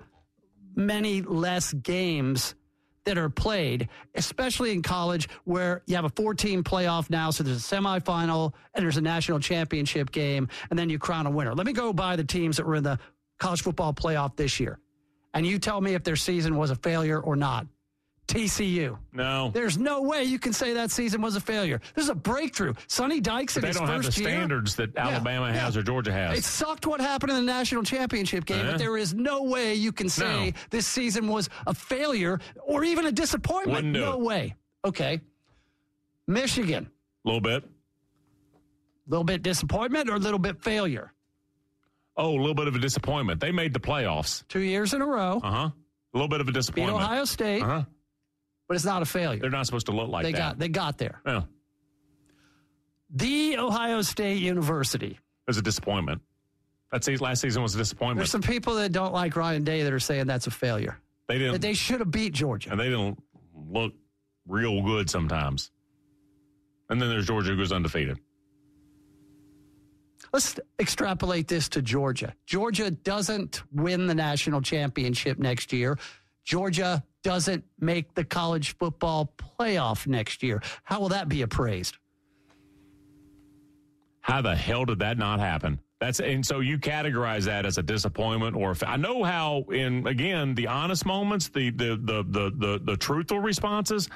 many 0.75 1.23
less 1.23 1.73
games 1.73 2.55
that 3.05 3.19
are 3.19 3.29
played, 3.29 3.89
especially 4.15 4.73
in 4.73 4.83
college 4.83 5.29
where 5.45 5.83
you 5.87 5.95
have 5.97 6.05
a 6.05 6.11
14 6.11 6.63
playoff 6.65 7.11
now. 7.11 7.31
So 7.31 7.45
there's 7.45 7.59
a 7.59 7.77
semifinal 7.77 8.53
and 8.75 8.85
there's 8.85 8.97
a 8.97 9.03
national 9.03 9.41
championship 9.41 10.11
game, 10.11 10.49
and 10.71 10.79
then 10.79 10.91
you 10.91 10.99
crown 10.99 11.27
a 11.27 11.31
winner. 11.31 11.55
Let 11.55 11.67
me 11.67 11.73
go 11.73 11.93
by 11.93 12.17
the 12.17 12.25
teams 12.25 12.57
that 12.57 12.67
were 12.67 12.77
in 12.77 12.85
the 12.85 12.99
college 13.39 13.63
football 13.63 13.93
playoff 13.93 14.37
this 14.37 14.59
year. 14.59 14.79
And 15.35 15.47
you 15.47 15.59
tell 15.59 15.81
me 15.81 15.95
if 15.95 16.05
their 16.05 16.17
season 16.17 16.57
was 16.57 16.71
a 16.71 16.77
failure 16.77 17.21
or 17.21 17.37
not. 17.37 17.67
TCU. 18.27 18.97
No. 19.13 19.51
There's 19.53 19.77
no 19.77 20.01
way 20.03 20.25
you 20.25 20.39
can 20.39 20.53
say 20.53 20.73
that 20.75 20.91
season 20.91 21.21
was 21.21 21.37
a 21.37 21.41
failure. 21.41 21.81
This 21.95 22.05
is 22.05 22.09
a 22.09 22.15
breakthrough. 22.15 22.73
Sonny 22.87 23.21
Dykes 23.21 23.57
in 23.57 23.63
they 23.63 23.73
don't 23.73 23.87
have 23.87 24.03
the 24.03 24.21
year. 24.23 24.31
standards 24.31 24.77
that 24.77 24.97
Alabama 24.97 25.47
yeah. 25.49 25.53
has 25.61 25.77
or 25.77 25.83
Georgia 25.83 26.11
has. 26.13 26.39
It 26.39 26.45
sucked 26.45 26.87
what 26.87 27.01
happened 27.01 27.31
in 27.33 27.37
the 27.37 27.43
national 27.53 27.83
championship 27.83 28.47
game, 28.47 28.61
Uh-huh. 28.63 28.73
but 28.73 28.79
there 28.79 28.97
is 28.97 29.13
no 29.15 29.43
way 29.43 29.75
you 29.75 29.93
can 29.93 30.09
say 30.09 30.47
No. 30.51 30.53
this 30.71 30.87
season 30.87 31.29
was 31.29 31.51
a 31.67 31.75
failure 31.75 32.41
or 32.67 32.83
even 32.83 33.05
a 33.07 33.13
disappointment. 33.13 33.87
No 33.87 34.13
it. 34.15 34.21
way. 34.21 34.55
Okay. 34.87 35.21
Michigan, 36.27 36.89
a 37.25 37.29
little 37.29 37.41
bit. 37.43 37.63
a 37.65 39.11
little 39.11 39.25
bit 39.25 39.43
disappointment 39.43 40.09
or 40.09 40.15
a 40.15 40.19
little 40.19 40.39
bit 40.39 40.63
failure? 40.63 41.13
Oh, 42.17 42.31
a 42.31 42.39
little 42.41 42.55
bit 42.55 42.69
of 42.69 42.75
a 42.75 42.79
disappointment. 42.79 43.41
They 43.41 43.53
made 43.53 43.75
the 43.75 43.81
playoffs. 43.81 44.47
Two 44.49 44.61
years 44.61 44.95
in 44.95 45.03
a 45.03 45.07
row, 45.07 45.41
Uh 45.45 45.51
huh. 45.51 45.57
A 45.69 46.17
little 46.17 46.29
bit 46.29 46.41
of 46.41 46.47
a 46.49 46.53
beat 46.53 46.59
disappointment. 46.59 47.03
Ohio 47.03 47.25
State, 47.25 47.63
Uh 47.63 47.67
huh. 47.67 47.83
But 48.69 48.75
it's 48.75 48.85
not 48.85 49.03
a 49.03 49.05
failure. 49.07 49.41
They're 49.41 49.51
not 49.51 49.67
supposed 49.67 49.87
to 49.87 49.93
look 49.93 50.09
like 50.09 50.25
they 50.25 50.33
that. 50.33 50.39
got 50.39 50.59
they 50.59 50.69
got 50.69 50.99
there. 50.99 51.21
yeah. 51.27 51.43
The 53.11 53.59
Ohio 53.59 54.03
State 54.03 54.39
University. 54.39 55.13
It 55.13 55.47
was 55.47 55.57
a 55.59 55.63
disappointment. 55.63 56.21
That 56.91 57.05
season, 57.05 57.25
last 57.25 57.41
season 57.43 57.63
was 57.63 57.75
a 57.75 57.79
disappointment. 57.79 58.19
There's 58.19 58.31
some 58.31 58.43
people 58.43 58.75
that 58.77 58.93
don't 58.93 59.13
like 59.13 59.37
Ryan 59.37 59.63
Day 59.65 59.83
that 59.83 59.93
are 59.93 60.01
saying 60.01 60.27
that's 60.27 60.47
a 60.47 60.51
failure. 60.51 60.97
they 61.29 61.39
didn't, 61.39 61.61
they 61.61 61.75
should 61.75 62.01
have 62.01 62.11
beat 62.11 62.33
Georgia. 62.33 62.71
and 62.71 62.79
they 62.81 62.89
didn't 62.89 63.21
look 63.55 63.93
real 64.47 64.83
good 64.83 65.11
sometimes. 65.11 65.71
And 66.89 67.01
then 67.01 67.09
there's 67.09 67.27
Georgia, 67.27 67.51
who 67.51 67.57
goes 67.57 67.73
undefeated. 67.73 68.19
Let's 70.33 70.59
extrapolate 70.81 71.47
this 71.49 71.69
to 71.71 71.83
Georgia. 71.83 72.35
Georgia 72.47 72.91
doesn't 72.91 73.63
win 73.73 74.07
the 74.07 74.15
national 74.15 74.63
championship 74.63 75.39
next 75.39 75.73
year. 75.73 75.99
Georgia 76.45 77.05
doesn't 77.25 77.65
make 77.81 78.15
the 78.15 78.23
college 78.23 78.77
football 78.77 79.33
playoff 79.59 80.07
next 80.07 80.43
year. 80.45 80.63
How 80.85 81.01
will 81.01 81.09
that 81.09 81.29
be 81.29 81.43
appraised? 81.43 81.97
How 84.21 84.41
the 84.41 84.55
hell 84.55 84.85
did 84.85 85.01
that 85.01 85.19
not 85.19 85.41
happen? 85.41 85.81
That's 86.01 86.21
and 86.21 86.45
so 86.45 86.61
you 86.61 86.79
categorize 86.79 87.45
that 87.45 87.67
as 87.67 87.79
a 87.79 87.83
disappointment 87.83 88.57
or 88.57 88.77
I 88.87 88.97
know 88.97 89.25
how 89.25 89.63
in 89.73 90.07
again 90.07 90.55
the 90.55 90.67
honest 90.69 91.07
moments, 91.07 91.49
the 91.49 91.71
the 91.71 91.97
the 91.97 92.23
the 92.29 92.51
the, 92.57 92.81
the 92.85 92.97
truthful 92.97 93.41
responses. 93.41 94.09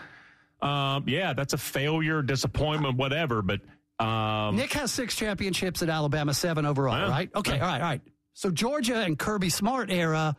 Um, 0.61 1.05
yeah, 1.07 1.35
that's 1.35 1.53
a 1.53 1.59
failure, 1.59 2.21
disappointment, 2.21 2.97
whatever. 2.97 3.43
But 3.43 3.61
um, 4.05 4.57
Nick 4.57 4.73
has 4.75 4.91
six 4.93 5.15
championships 5.15 5.83
at 5.83 5.89
Alabama, 5.89 6.35
seven 6.35 6.67
overall, 6.67 6.99
Yeah. 6.99 7.09
right? 7.11 7.31
Okay, 7.35 7.57
Yeah. 7.57 7.63
all 7.65 7.69
right, 7.73 7.81
all 7.81 7.89
right. 7.89 8.01
So 8.35 8.51
Georgia 8.51 8.97
and 8.97 9.19
Kirby 9.19 9.51
Smart 9.51 9.91
era 9.91 10.37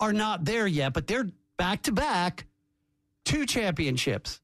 are 0.00 0.12
not 0.12 0.44
there 0.44 0.66
yet, 0.66 0.92
but 0.94 1.06
they're 1.06 1.28
back 1.62 1.80
to 1.80 1.92
back, 1.92 2.44
two 3.24 3.46
championships. 3.46 4.40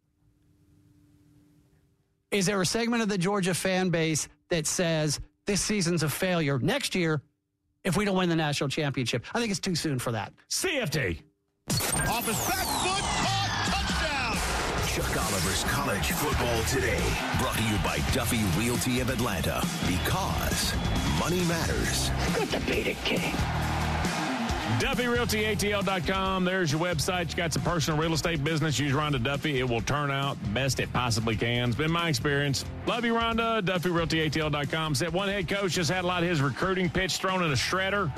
Is 2.31 2.47
there 2.47 2.61
a 2.61 2.65
segment 2.65 3.03
of 3.03 3.09
the 3.09 3.19
Georgia 3.19 3.55
fan 3.55 3.91
base 3.91 4.29
that 4.51 4.69
says 4.69 5.19
this 5.45 5.61
season's 5.61 6.05
a 6.05 6.09
failure 6.09 6.61
next 6.61 6.95
year 6.95 7.21
if 7.83 7.97
we 7.97 8.05
don't 8.05 8.17
win 8.17 8.29
the 8.29 8.37
national 8.37 8.69
championship? 8.69 9.25
I 9.35 9.41
think 9.41 9.51
it's 9.51 9.59
too 9.59 9.75
soon 9.75 9.99
for 9.99 10.13
that. 10.13 10.33
CFT. 10.49 11.21
Off 12.07 12.25
his 12.25 12.37
back 12.47 12.67
foot, 12.85 13.03
caught, 13.27 13.67
touchdown. 13.67 14.37
Chuck 14.87 15.27
Oliver's 15.27 15.65
College 15.65 16.13
Football 16.13 16.63
Today, 16.67 17.03
brought 17.41 17.57
to 17.57 17.65
you 17.65 17.79
by 17.79 17.99
Duffy 18.13 18.45
Realty 18.57 19.01
of 19.01 19.11
Atlanta. 19.11 19.61
Because 19.89 20.73
money 21.19 21.43
matters. 21.47 22.13
Good 22.37 22.51
to 22.51 22.61
be 22.61 22.83
the 22.85 22.95
king. 23.05 23.35
DuffyRealtyATL.com. 24.79 26.45
There's 26.45 26.71
your 26.71 26.81
website. 26.81 27.31
You 27.31 27.37
got 27.37 27.53
some 27.53 27.63
personal 27.63 28.01
real 28.01 28.13
estate 28.13 28.45
business. 28.45 28.79
Use 28.79 28.93
Rhonda 28.93 29.23
Duffy. 29.23 29.59
It 29.59 29.69
will 29.69 29.81
turn 29.81 30.11
out 30.13 30.37
best 30.55 30.79
it 30.79 30.93
possibly 30.93 31.37
can. 31.37 31.71
It's 31.71 31.79
been 31.79 31.91
my 31.91 32.09
experience. 32.09 32.65
Love 32.87 33.05
you, 33.05 33.15
Rhonda. 33.15 33.61
DuffyRealtyATL.com. 33.63 34.95
Said 34.95 35.13
one 35.13 35.29
head 35.29 35.49
coach 35.49 35.73
just 35.73 35.91
had 35.91 36.05
a 36.05 36.07
lot 36.07 36.23
of 36.23 36.29
his 36.29 36.41
recruiting 36.41 36.89
pitch 36.89 37.17
thrown 37.17 37.43
in 37.43 37.51
a 37.51 37.57
shredder. 37.57 38.09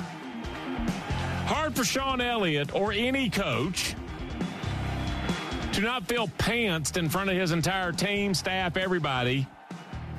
Hard 1.45 1.75
for 1.75 1.83
Shawn 1.83 2.21
Elliott 2.21 2.75
or 2.75 2.93
any 2.93 3.29
coach 3.29 3.95
to 5.73 5.81
not 5.81 6.07
feel 6.07 6.27
pantsed 6.37 6.97
in 6.97 7.09
front 7.09 7.29
of 7.29 7.35
his 7.35 7.51
entire 7.51 7.91
team, 7.91 8.33
staff, 8.33 8.77
everybody 8.77 9.47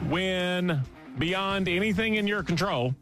when 0.08 0.82
beyond 1.18 1.68
anything 1.68 2.16
in 2.16 2.26
your 2.26 2.42
control 2.42 2.94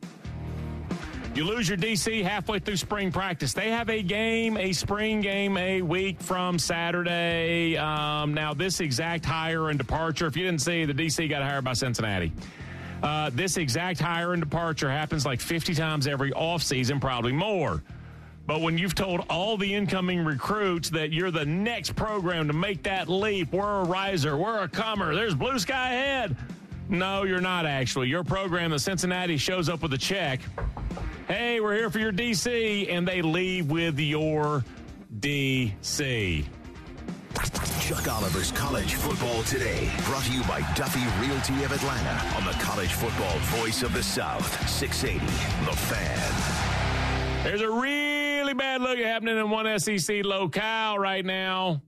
you 1.35 1.45
lose 1.45 1.69
your 1.69 1.79
DC 1.79 2.25
halfway 2.25 2.59
through 2.59 2.77
spring 2.77 3.13
practice. 3.13 3.53
They 3.53 3.71
have 3.71 3.89
a 3.89 4.03
game, 4.03 4.57
a 4.57 4.73
spring 4.73 5.21
game, 5.21 5.57
a 5.57 5.81
week 5.81 6.21
from 6.21 6.59
Saturday. 6.59 7.77
Um, 7.77 8.35
now, 8.35 8.53
this 8.53 8.81
exact 8.81 9.25
hire 9.25 9.71
and 9.71 9.79
departure, 9.79 10.27
if 10.27 10.37
you 10.37 10.45
didn't 10.45 10.63
see, 10.63 10.85
the 10.85 10.95
DC 10.95 11.29
got 11.29 11.43
hired 11.43 11.65
by 11.65 11.75
Cincinnati. 11.75 12.33
Uh, 13.03 13.31
this 13.33 13.57
exact 13.57 14.01
hire 14.01 14.33
and 14.33 14.43
departure 14.43 14.91
happens 14.91 15.25
like 15.25 15.41
50 15.41 15.75
times 15.75 16.07
every 16.07 16.33
offseason, 16.33 17.01
probably 17.01 17.33
more. 17.33 17.83
But 18.47 18.61
when 18.61 18.77
you've 18.77 18.97
told 18.97 19.25
all 19.31 19.57
the 19.57 19.73
incoming 19.73 20.25
recruits 20.25 20.91
that 20.91 21.13
you're 21.13 21.31
the 21.31 21.47
next 21.47 21.95
program 21.95 22.49
to 22.49 22.53
make 22.53 22.83
that 22.83 23.09
leap, 23.09 23.53
we're 23.53 23.83
a 23.83 23.85
riser, 23.85 24.37
we're 24.37 24.59
a 24.59 24.69
comer, 24.69 25.15
there's 25.15 25.37
blue 25.37 25.59
sky 25.61 25.95
ahead. 25.95 26.37
No, 26.89 27.23
you're 27.23 27.41
not 27.41 27.67
actually. 27.67 28.09
Your 28.09 28.25
program, 28.25 28.73
the 28.73 28.79
Cincinnati, 28.79 29.37
shows 29.37 29.69
up 29.69 29.81
with 29.83 29.93
a 29.93 29.99
check 29.99 30.41
hey, 31.31 31.61
we're 31.61 31.77
here 31.77 31.91
for 31.91 32.01
your 32.01 32.13
DC, 32.13 32.93
and 32.93 33.07
they 33.07 33.23
leave 33.23 33.71
with 33.71 33.99
your 34.01 34.65
DC. 35.21 36.45
Chuck 37.81 38.09
Oliver's 38.09 38.51
College 38.53 38.95
Football 38.95 39.43
Today, 39.45 39.93
brought 40.07 40.25
to 40.25 40.33
you 40.33 40.43
by 40.45 40.61
Duffy 40.75 41.01
Realty 41.25 41.63
of 41.63 41.73
Atlanta 41.73 42.37
on 42.37 42.45
the 42.45 42.53
College 42.63 42.93
Football 42.93 43.39
Voice 43.61 43.83
of 43.83 43.93
the 43.93 44.03
South, 44.03 44.69
680, 44.69 45.25
The 45.67 45.77
Fan. 45.77 47.45
There's 47.45 47.63
a 47.63 47.71
really 47.71 48.55
bad 48.55 48.81
look 48.81 48.99
happening 48.99 49.39
in 49.39 49.51
one 49.51 49.79
SEC 49.79 50.25
locale 50.25 50.99
right 50.99 51.25
now. 51.25 51.81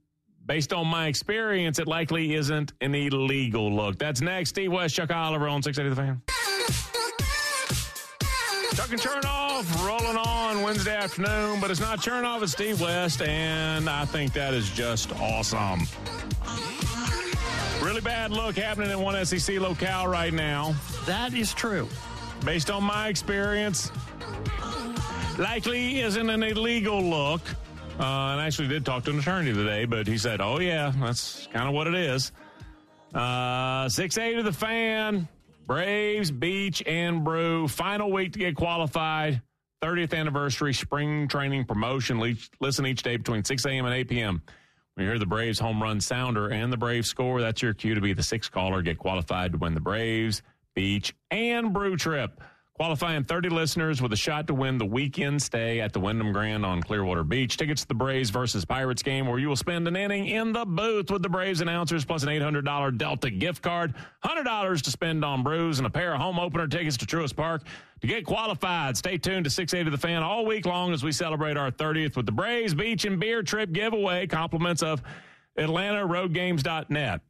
Based 0.46 0.72
on 0.72 0.86
my 0.86 1.06
experience, 1.06 1.78
it 1.78 1.88
likely 1.88 2.34
isn't 2.34 2.72
an 2.80 2.94
illegal 2.94 3.72
look. 3.72 3.98
That's 3.98 4.20
next. 4.20 4.50
Steve 4.50 4.72
West, 4.72 4.94
Chuck 4.94 5.12
Oliver 5.12 5.48
on 5.48 5.62
680 5.62 5.94
The 5.94 6.02
Fan. 6.02 6.91
Chuck 8.74 8.90
and 8.90 9.00
Chernoff 9.00 9.86
rolling 9.86 10.16
on 10.16 10.62
Wednesday 10.62 10.96
afternoon, 10.96 11.60
but 11.60 11.70
it's 11.70 11.80
not 11.80 11.98
Chernoff, 12.00 12.42
it's 12.42 12.52
Steve 12.52 12.80
West, 12.80 13.20
and 13.20 13.86
I 13.88 14.06
think 14.06 14.32
that 14.32 14.54
is 14.54 14.70
just 14.70 15.12
awesome. 15.20 15.80
Really 17.82 18.00
bad 18.00 18.30
look 18.30 18.56
happening 18.56 18.90
in 18.90 18.98
one 19.00 19.22
SEC 19.26 19.60
locale 19.60 20.08
right 20.08 20.32
now. 20.32 20.74
That 21.04 21.34
is 21.34 21.52
true. 21.52 21.86
Based 22.46 22.70
on 22.70 22.82
my 22.82 23.08
experience, 23.08 23.90
likely 25.38 26.00
isn't 26.00 26.30
an 26.30 26.42
illegal 26.42 27.02
look. 27.02 27.42
Uh, 28.00 28.32
and 28.32 28.40
I 28.40 28.46
actually 28.46 28.68
did 28.68 28.86
talk 28.86 29.04
to 29.04 29.10
an 29.10 29.18
attorney 29.18 29.52
today, 29.52 29.84
but 29.84 30.06
he 30.06 30.16
said, 30.16 30.40
oh, 30.40 30.60
yeah, 30.60 30.92
that's 30.98 31.46
kind 31.52 31.68
of 31.68 31.74
what 31.74 31.88
it 31.88 31.94
is. 31.94 32.32
Uh, 33.14 33.86
6 33.90 34.16
8 34.16 34.36
to 34.36 34.42
the 34.42 34.52
fan. 34.52 35.28
Braves, 35.72 36.30
Beach, 36.30 36.82
and 36.86 37.24
Brew. 37.24 37.66
Final 37.66 38.12
week 38.12 38.34
to 38.34 38.38
get 38.38 38.54
qualified. 38.54 39.40
30th 39.82 40.12
anniversary 40.12 40.74
spring 40.74 41.28
training 41.28 41.64
promotion. 41.64 42.20
Listen 42.60 42.84
each 42.84 43.02
day 43.02 43.16
between 43.16 43.42
6 43.42 43.64
a.m. 43.64 43.86
and 43.86 43.94
8 43.94 44.06
p.m. 44.06 44.42
When 44.92 45.06
you 45.06 45.10
hear 45.10 45.18
the 45.18 45.24
Braves 45.24 45.58
home 45.58 45.82
run 45.82 46.02
sounder 46.02 46.48
and 46.48 46.70
the 46.70 46.76
Braves 46.76 47.08
score. 47.08 47.40
That's 47.40 47.62
your 47.62 47.72
cue 47.72 47.94
to 47.94 48.02
be 48.02 48.12
the 48.12 48.22
sixth 48.22 48.52
caller. 48.52 48.82
Get 48.82 48.98
qualified 48.98 49.52
to 49.52 49.58
win 49.58 49.72
the 49.72 49.80
Braves, 49.80 50.42
Beach, 50.74 51.14
and 51.30 51.72
Brew 51.72 51.96
trip. 51.96 52.42
Qualifying 52.74 53.22
30 53.24 53.50
listeners 53.50 54.00
with 54.00 54.14
a 54.14 54.16
shot 54.16 54.46
to 54.46 54.54
win 54.54 54.78
the 54.78 54.86
weekend 54.86 55.42
stay 55.42 55.80
at 55.82 55.92
the 55.92 56.00
Wyndham 56.00 56.32
Grand 56.32 56.64
on 56.64 56.82
Clearwater 56.82 57.22
Beach. 57.22 57.58
Tickets 57.58 57.82
to 57.82 57.88
the 57.88 57.94
Braves 57.94 58.30
versus 58.30 58.64
Pirates 58.64 59.02
game 59.02 59.26
where 59.26 59.38
you 59.38 59.48
will 59.48 59.56
spend 59.56 59.86
an 59.86 59.94
inning 59.94 60.26
in 60.28 60.54
the 60.54 60.64
booth 60.64 61.10
with 61.10 61.20
the 61.22 61.28
Braves 61.28 61.60
announcers 61.60 62.06
plus 62.06 62.22
an 62.22 62.30
$800 62.30 62.96
Delta 62.96 63.28
gift 63.30 63.62
card, 63.62 63.94
$100 64.24 64.82
to 64.82 64.90
spend 64.90 65.22
on 65.22 65.42
brews, 65.42 65.78
and 65.80 65.86
a 65.86 65.90
pair 65.90 66.14
of 66.14 66.20
home 66.20 66.38
opener 66.38 66.66
tickets 66.66 66.96
to 66.96 67.04
Truist 67.04 67.36
Park. 67.36 67.62
To 68.00 68.06
get 68.06 68.24
qualified, 68.24 68.96
stay 68.96 69.18
tuned 69.18 69.44
to 69.44 69.50
680 69.50 69.94
The 69.94 70.00
Fan 70.00 70.22
all 70.22 70.46
week 70.46 70.64
long 70.64 70.94
as 70.94 71.04
we 71.04 71.12
celebrate 71.12 71.58
our 71.58 71.70
30th 71.70 72.16
with 72.16 72.24
the 72.24 72.32
Braves 72.32 72.72
Beach 72.72 73.04
and 73.04 73.20
Beer 73.20 73.42
Trip 73.42 73.70
giveaway. 73.70 74.26
Compliments 74.26 74.82
of 74.82 75.02
AtlantaRoadGames.net. 75.58 77.20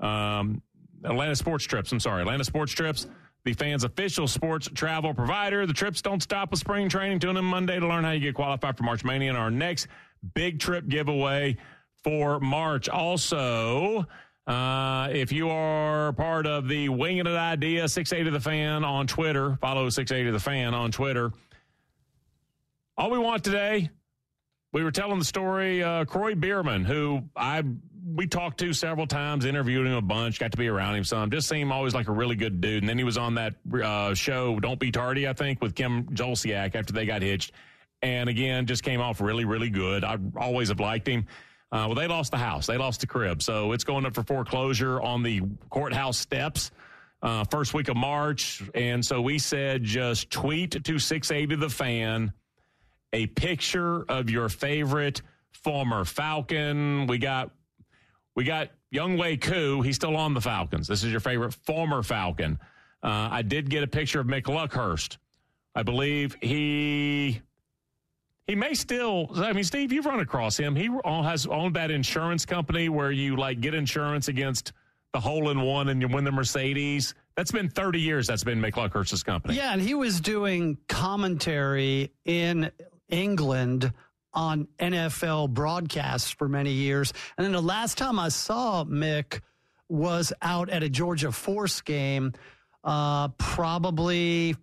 Um, 0.00 0.62
Atlanta 1.04 1.36
Sports 1.36 1.64
Trips, 1.66 1.92
I'm 1.92 2.00
sorry, 2.00 2.22
Atlanta 2.22 2.42
Sports 2.42 2.72
Trips 2.72 3.06
the 3.48 3.54
fans' 3.54 3.84
official 3.84 4.28
sports 4.28 4.68
travel 4.74 5.14
provider. 5.14 5.66
The 5.66 5.72
trips 5.72 6.02
don't 6.02 6.22
stop 6.22 6.50
with 6.50 6.60
spring 6.60 6.88
training. 6.88 7.18
Tune 7.18 7.36
in 7.36 7.44
Monday 7.44 7.80
to 7.80 7.86
learn 7.86 8.04
how 8.04 8.10
you 8.10 8.20
get 8.20 8.34
qualified 8.34 8.76
for 8.76 8.82
March 8.82 9.04
Mania 9.04 9.30
and 9.30 9.38
our 9.38 9.50
next 9.50 9.88
big 10.34 10.60
trip 10.60 10.86
giveaway 10.86 11.56
for 12.04 12.40
March. 12.40 12.88
Also, 12.90 14.06
uh, 14.46 15.08
if 15.12 15.32
you 15.32 15.48
are 15.48 16.12
part 16.12 16.46
of 16.46 16.68
the 16.68 16.90
Winging 16.90 17.26
It 17.26 17.28
Idea 17.28 17.88
680 17.88 18.36
The 18.36 18.40
Fan 18.40 18.84
on 18.84 19.06
Twitter, 19.06 19.56
follow 19.62 19.88
680 19.88 20.30
The 20.30 20.40
Fan 20.40 20.74
on 20.74 20.92
Twitter. 20.92 21.32
All 22.98 23.10
we 23.10 23.18
want 23.18 23.44
today, 23.44 23.88
we 24.72 24.84
were 24.84 24.90
telling 24.90 25.18
the 25.18 25.24
story, 25.24 25.82
uh, 25.82 26.04
Kroy 26.04 26.34
Biermann, 26.34 26.84
who 26.84 27.22
I 27.34 27.62
we 28.14 28.26
talked 28.26 28.58
to 28.60 28.72
several 28.72 29.06
times, 29.06 29.44
interviewed 29.44 29.86
him 29.86 29.94
a 29.94 30.02
bunch, 30.02 30.38
got 30.38 30.52
to 30.52 30.56
be 30.56 30.68
around 30.68 30.94
him 30.94 31.04
some. 31.04 31.30
Just 31.30 31.48
seemed 31.48 31.70
always 31.72 31.94
like 31.94 32.08
a 32.08 32.12
really 32.12 32.36
good 32.36 32.60
dude. 32.60 32.82
And 32.82 32.88
then 32.88 32.98
he 32.98 33.04
was 33.04 33.18
on 33.18 33.34
that 33.34 33.54
uh, 33.82 34.14
show, 34.14 34.58
Don't 34.60 34.78
Be 34.78 34.90
Tardy, 34.90 35.28
I 35.28 35.32
think, 35.32 35.60
with 35.60 35.74
Kim 35.74 36.04
Zolciak 36.06 36.74
after 36.74 36.92
they 36.92 37.06
got 37.06 37.22
hitched. 37.22 37.52
And 38.02 38.28
again, 38.28 38.66
just 38.66 38.82
came 38.82 39.00
off 39.00 39.20
really, 39.20 39.44
really 39.44 39.70
good. 39.70 40.04
I 40.04 40.18
always 40.36 40.68
have 40.68 40.80
liked 40.80 41.08
him. 41.08 41.26
Uh, 41.70 41.84
well, 41.86 41.94
they 41.94 42.06
lost 42.06 42.30
the 42.30 42.38
house. 42.38 42.66
They 42.66 42.78
lost 42.78 43.00
the 43.00 43.06
crib. 43.06 43.42
So 43.42 43.72
it's 43.72 43.84
going 43.84 44.06
up 44.06 44.14
for 44.14 44.22
foreclosure 44.22 45.00
on 45.00 45.22
the 45.22 45.42
courthouse 45.68 46.16
steps 46.16 46.70
uh, 47.22 47.44
first 47.50 47.74
week 47.74 47.88
of 47.88 47.96
March. 47.96 48.62
And 48.74 49.04
so 49.04 49.20
we 49.20 49.38
said 49.38 49.82
just 49.82 50.30
tweet 50.30 50.82
to 50.84 50.98
680 50.98 51.56
The 51.56 51.68
Fan 51.68 52.32
a 53.12 53.26
picture 53.26 54.04
of 54.08 54.30
your 54.30 54.48
favorite 54.48 55.22
former 55.52 56.04
Falcon. 56.04 57.06
We 57.06 57.18
got 57.18 57.50
we 58.38 58.44
got 58.44 58.68
Younghoe 58.94 59.40
Koo. 59.40 59.82
He's 59.82 59.96
still 59.96 60.16
on 60.16 60.32
the 60.32 60.40
Falcons. 60.40 60.86
This 60.86 61.02
is 61.02 61.10
your 61.10 61.18
favorite 61.18 61.52
former 61.52 62.04
Falcon. 62.04 62.56
Uh, 63.02 63.28
I 63.32 63.42
did 63.42 63.68
get 63.68 63.82
a 63.82 63.86
picture 63.88 64.20
of 64.20 64.28
Mick 64.28 64.44
Luckhurst. 64.44 65.16
I 65.74 65.82
believe 65.82 66.36
he 66.40 67.42
he 68.46 68.54
may 68.54 68.74
still. 68.74 69.28
I 69.34 69.52
mean, 69.52 69.64
Steve, 69.64 69.90
you've 69.90 70.06
run 70.06 70.20
across 70.20 70.56
him. 70.56 70.76
He 70.76 70.88
all 70.88 71.24
has 71.24 71.46
owned 71.46 71.74
that 71.74 71.90
insurance 71.90 72.46
company 72.46 72.88
where 72.88 73.10
you 73.10 73.34
like 73.34 73.60
get 73.60 73.74
insurance 73.74 74.28
against 74.28 74.72
the 75.12 75.18
hole 75.18 75.50
in 75.50 75.60
one 75.60 75.88
and 75.88 76.00
you 76.00 76.06
win 76.06 76.22
the 76.22 76.30
Mercedes. 76.30 77.16
That's 77.34 77.50
been 77.50 77.68
30 77.68 78.00
years. 78.00 78.28
That's 78.28 78.44
been 78.44 78.60
Mick 78.60 78.74
Luckhurst's 78.74 79.24
company. 79.24 79.56
Yeah, 79.56 79.72
and 79.72 79.82
he 79.82 79.94
was 79.94 80.20
doing 80.20 80.78
commentary 80.86 82.12
in 82.24 82.70
England 83.08 83.92
on 84.32 84.68
NFL 84.78 85.50
broadcasts 85.50 86.30
for 86.30 86.48
many 86.48 86.72
years. 86.72 87.12
And 87.36 87.44
then 87.44 87.52
the 87.52 87.62
last 87.62 87.98
time 87.98 88.18
I 88.18 88.28
saw 88.28 88.84
Mick 88.84 89.40
was 89.88 90.32
out 90.42 90.68
at 90.68 90.82
a 90.82 90.88
Georgia 90.88 91.32
Force 91.32 91.80
game, 91.80 92.32
uh, 92.84 93.28
probably 93.28 94.54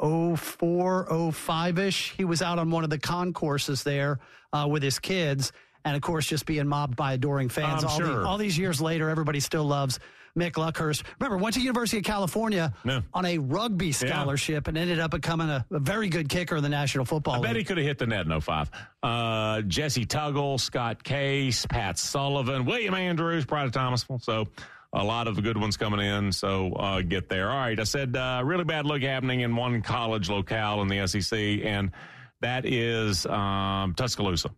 04, 0.00 1.32
05 1.32 1.78
ish. 1.78 2.12
He 2.16 2.24
was 2.24 2.42
out 2.42 2.58
on 2.58 2.70
one 2.70 2.84
of 2.84 2.90
the 2.90 2.98
concourses 2.98 3.82
there 3.82 4.18
uh, 4.52 4.66
with 4.70 4.82
his 4.82 4.98
kids. 4.98 5.52
And 5.84 5.96
of 5.96 6.02
course, 6.02 6.26
just 6.26 6.46
being 6.46 6.66
mobbed 6.66 6.96
by 6.96 7.14
adoring 7.14 7.48
fans. 7.48 7.84
all, 7.84 7.96
sure. 7.96 8.06
the, 8.06 8.26
all 8.26 8.38
these 8.38 8.58
years 8.58 8.80
later, 8.80 9.08
everybody 9.08 9.40
still 9.40 9.64
loves 9.64 9.98
Mick 10.38 10.52
Luckhurst. 10.52 11.02
Remember, 11.18 11.36
went 11.36 11.54
to 11.54 11.60
University 11.60 11.98
of 11.98 12.04
California 12.04 12.72
no. 12.84 13.02
on 13.12 13.24
a 13.24 13.38
rugby 13.38 13.92
scholarship 13.92 14.66
yeah. 14.66 14.70
and 14.70 14.78
ended 14.78 15.00
up 15.00 15.10
becoming 15.10 15.48
a, 15.48 15.64
a, 15.70 15.78
very 15.78 16.08
good 16.08 16.28
kicker 16.28 16.56
in 16.56 16.62
the 16.62 16.68
National 16.68 17.04
Football 17.04 17.34
I 17.34 17.36
League. 17.38 17.46
bet 17.48 17.56
he 17.56 17.64
could 17.64 17.78
have 17.78 17.86
hit 17.86 17.98
the 17.98 18.06
net 18.06 18.26
in 18.26 18.40
05. 18.40 18.70
Uh, 19.02 19.62
Jessie 19.62 20.06
Tuggle, 20.06 20.58
Scott 20.60 21.02
Case, 21.02 21.66
Pat 21.66 21.98
Sullivan, 21.98 22.64
William 22.64 22.94
Andrews, 22.94 23.44
Pride 23.44 23.66
of 23.66 23.72
Thomasville. 23.72 24.20
So 24.20 24.46
a 24.92 25.04
lot 25.04 25.28
of 25.28 25.42
good 25.42 25.56
ones 25.56 25.76
coming 25.76 26.00
in. 26.00 26.32
So 26.32 26.72
uh, 26.74 27.02
get 27.02 27.28
there. 27.28 27.50
All 27.50 27.56
right. 27.58 27.78
I 27.78 27.84
said 27.84 28.16
uh, 28.16 28.42
really 28.44 28.64
bad 28.64 28.86
look 28.86 29.02
happening 29.02 29.40
in 29.40 29.54
one 29.54 29.82
college 29.82 30.28
locale 30.28 30.82
in 30.82 30.88
the 30.88 31.06
SEC, 31.06 31.38
and 31.64 31.92
that 32.40 32.66
is 32.66 33.26
um, 33.26 33.94
Tuscaloosa. 33.94 34.50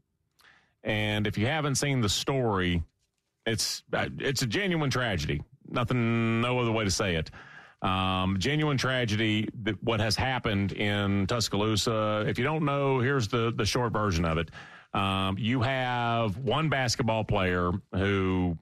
And 0.85 1.26
if 1.26 1.38
you 1.38 1.47
haven't 1.47 1.76
seen 1.76 2.00
the 2.00 2.09
story, 2.09 2.83
It's 3.47 3.83
uh, 3.93 4.09
it's 4.19 4.43
a 4.43 4.47
genuine 4.47 4.91
tragedy. 4.91 5.43
Nothing, 5.73 6.41
no 6.41 6.59
other 6.59 6.73
way 6.73 6.85
to 6.85 6.91
say 6.91 7.17
it. 7.17 7.31
Um, 7.83 8.37
genuine 8.38 8.79
tragedy. 8.79 9.49
That 9.62 9.83
what 9.83 10.00
has 10.00 10.14
happened 10.14 10.73
in 10.73 11.26
Tuscaloosa. 11.26 12.25
If 12.29 12.38
you 12.38 12.45
don't 12.45 12.64
know, 12.64 13.00
here's 13.00 13.29
the 13.29 13.52
the 13.55 13.64
short 13.64 13.93
version 13.93 14.25
of 14.25 14.38
it. 14.38 14.50
Um, 14.95 15.37
you 15.38 15.62
have 15.62 16.37
one 16.37 16.69
basketball 16.69 17.25
player 17.25 17.73
who 17.93 18.57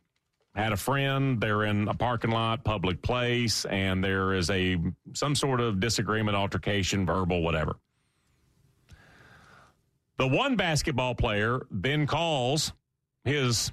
had 0.55 0.73
a 0.73 0.77
friend. 0.77 1.41
They're 1.41 1.65
in 1.65 1.89
a 1.89 1.95
parking 1.95 2.31
lot, 2.31 2.65
public 2.65 3.03
place, 3.03 3.65
and 3.67 4.03
there 4.03 4.33
is 4.35 4.49
a 4.51 4.79
some 5.13 5.35
sort 5.35 5.61
of 5.61 5.81
disagreement, 5.81 6.37
altercation, 6.37 7.05
verbal, 7.05 7.43
whatever. 7.43 7.77
The 10.19 10.27
one 10.27 10.57
basketball 10.57 11.15
player 11.15 11.67
then 11.71 12.07
calls 12.07 12.75
his 13.25 13.73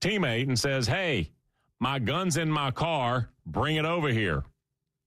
teammate 0.00 0.46
and 0.46 0.58
says, 0.58 0.86
Hey, 0.86 1.32
my 1.80 1.98
gun's 1.98 2.36
in 2.36 2.50
my 2.50 2.70
car. 2.70 3.30
Bring 3.46 3.76
it 3.76 3.84
over 3.84 4.08
here. 4.08 4.44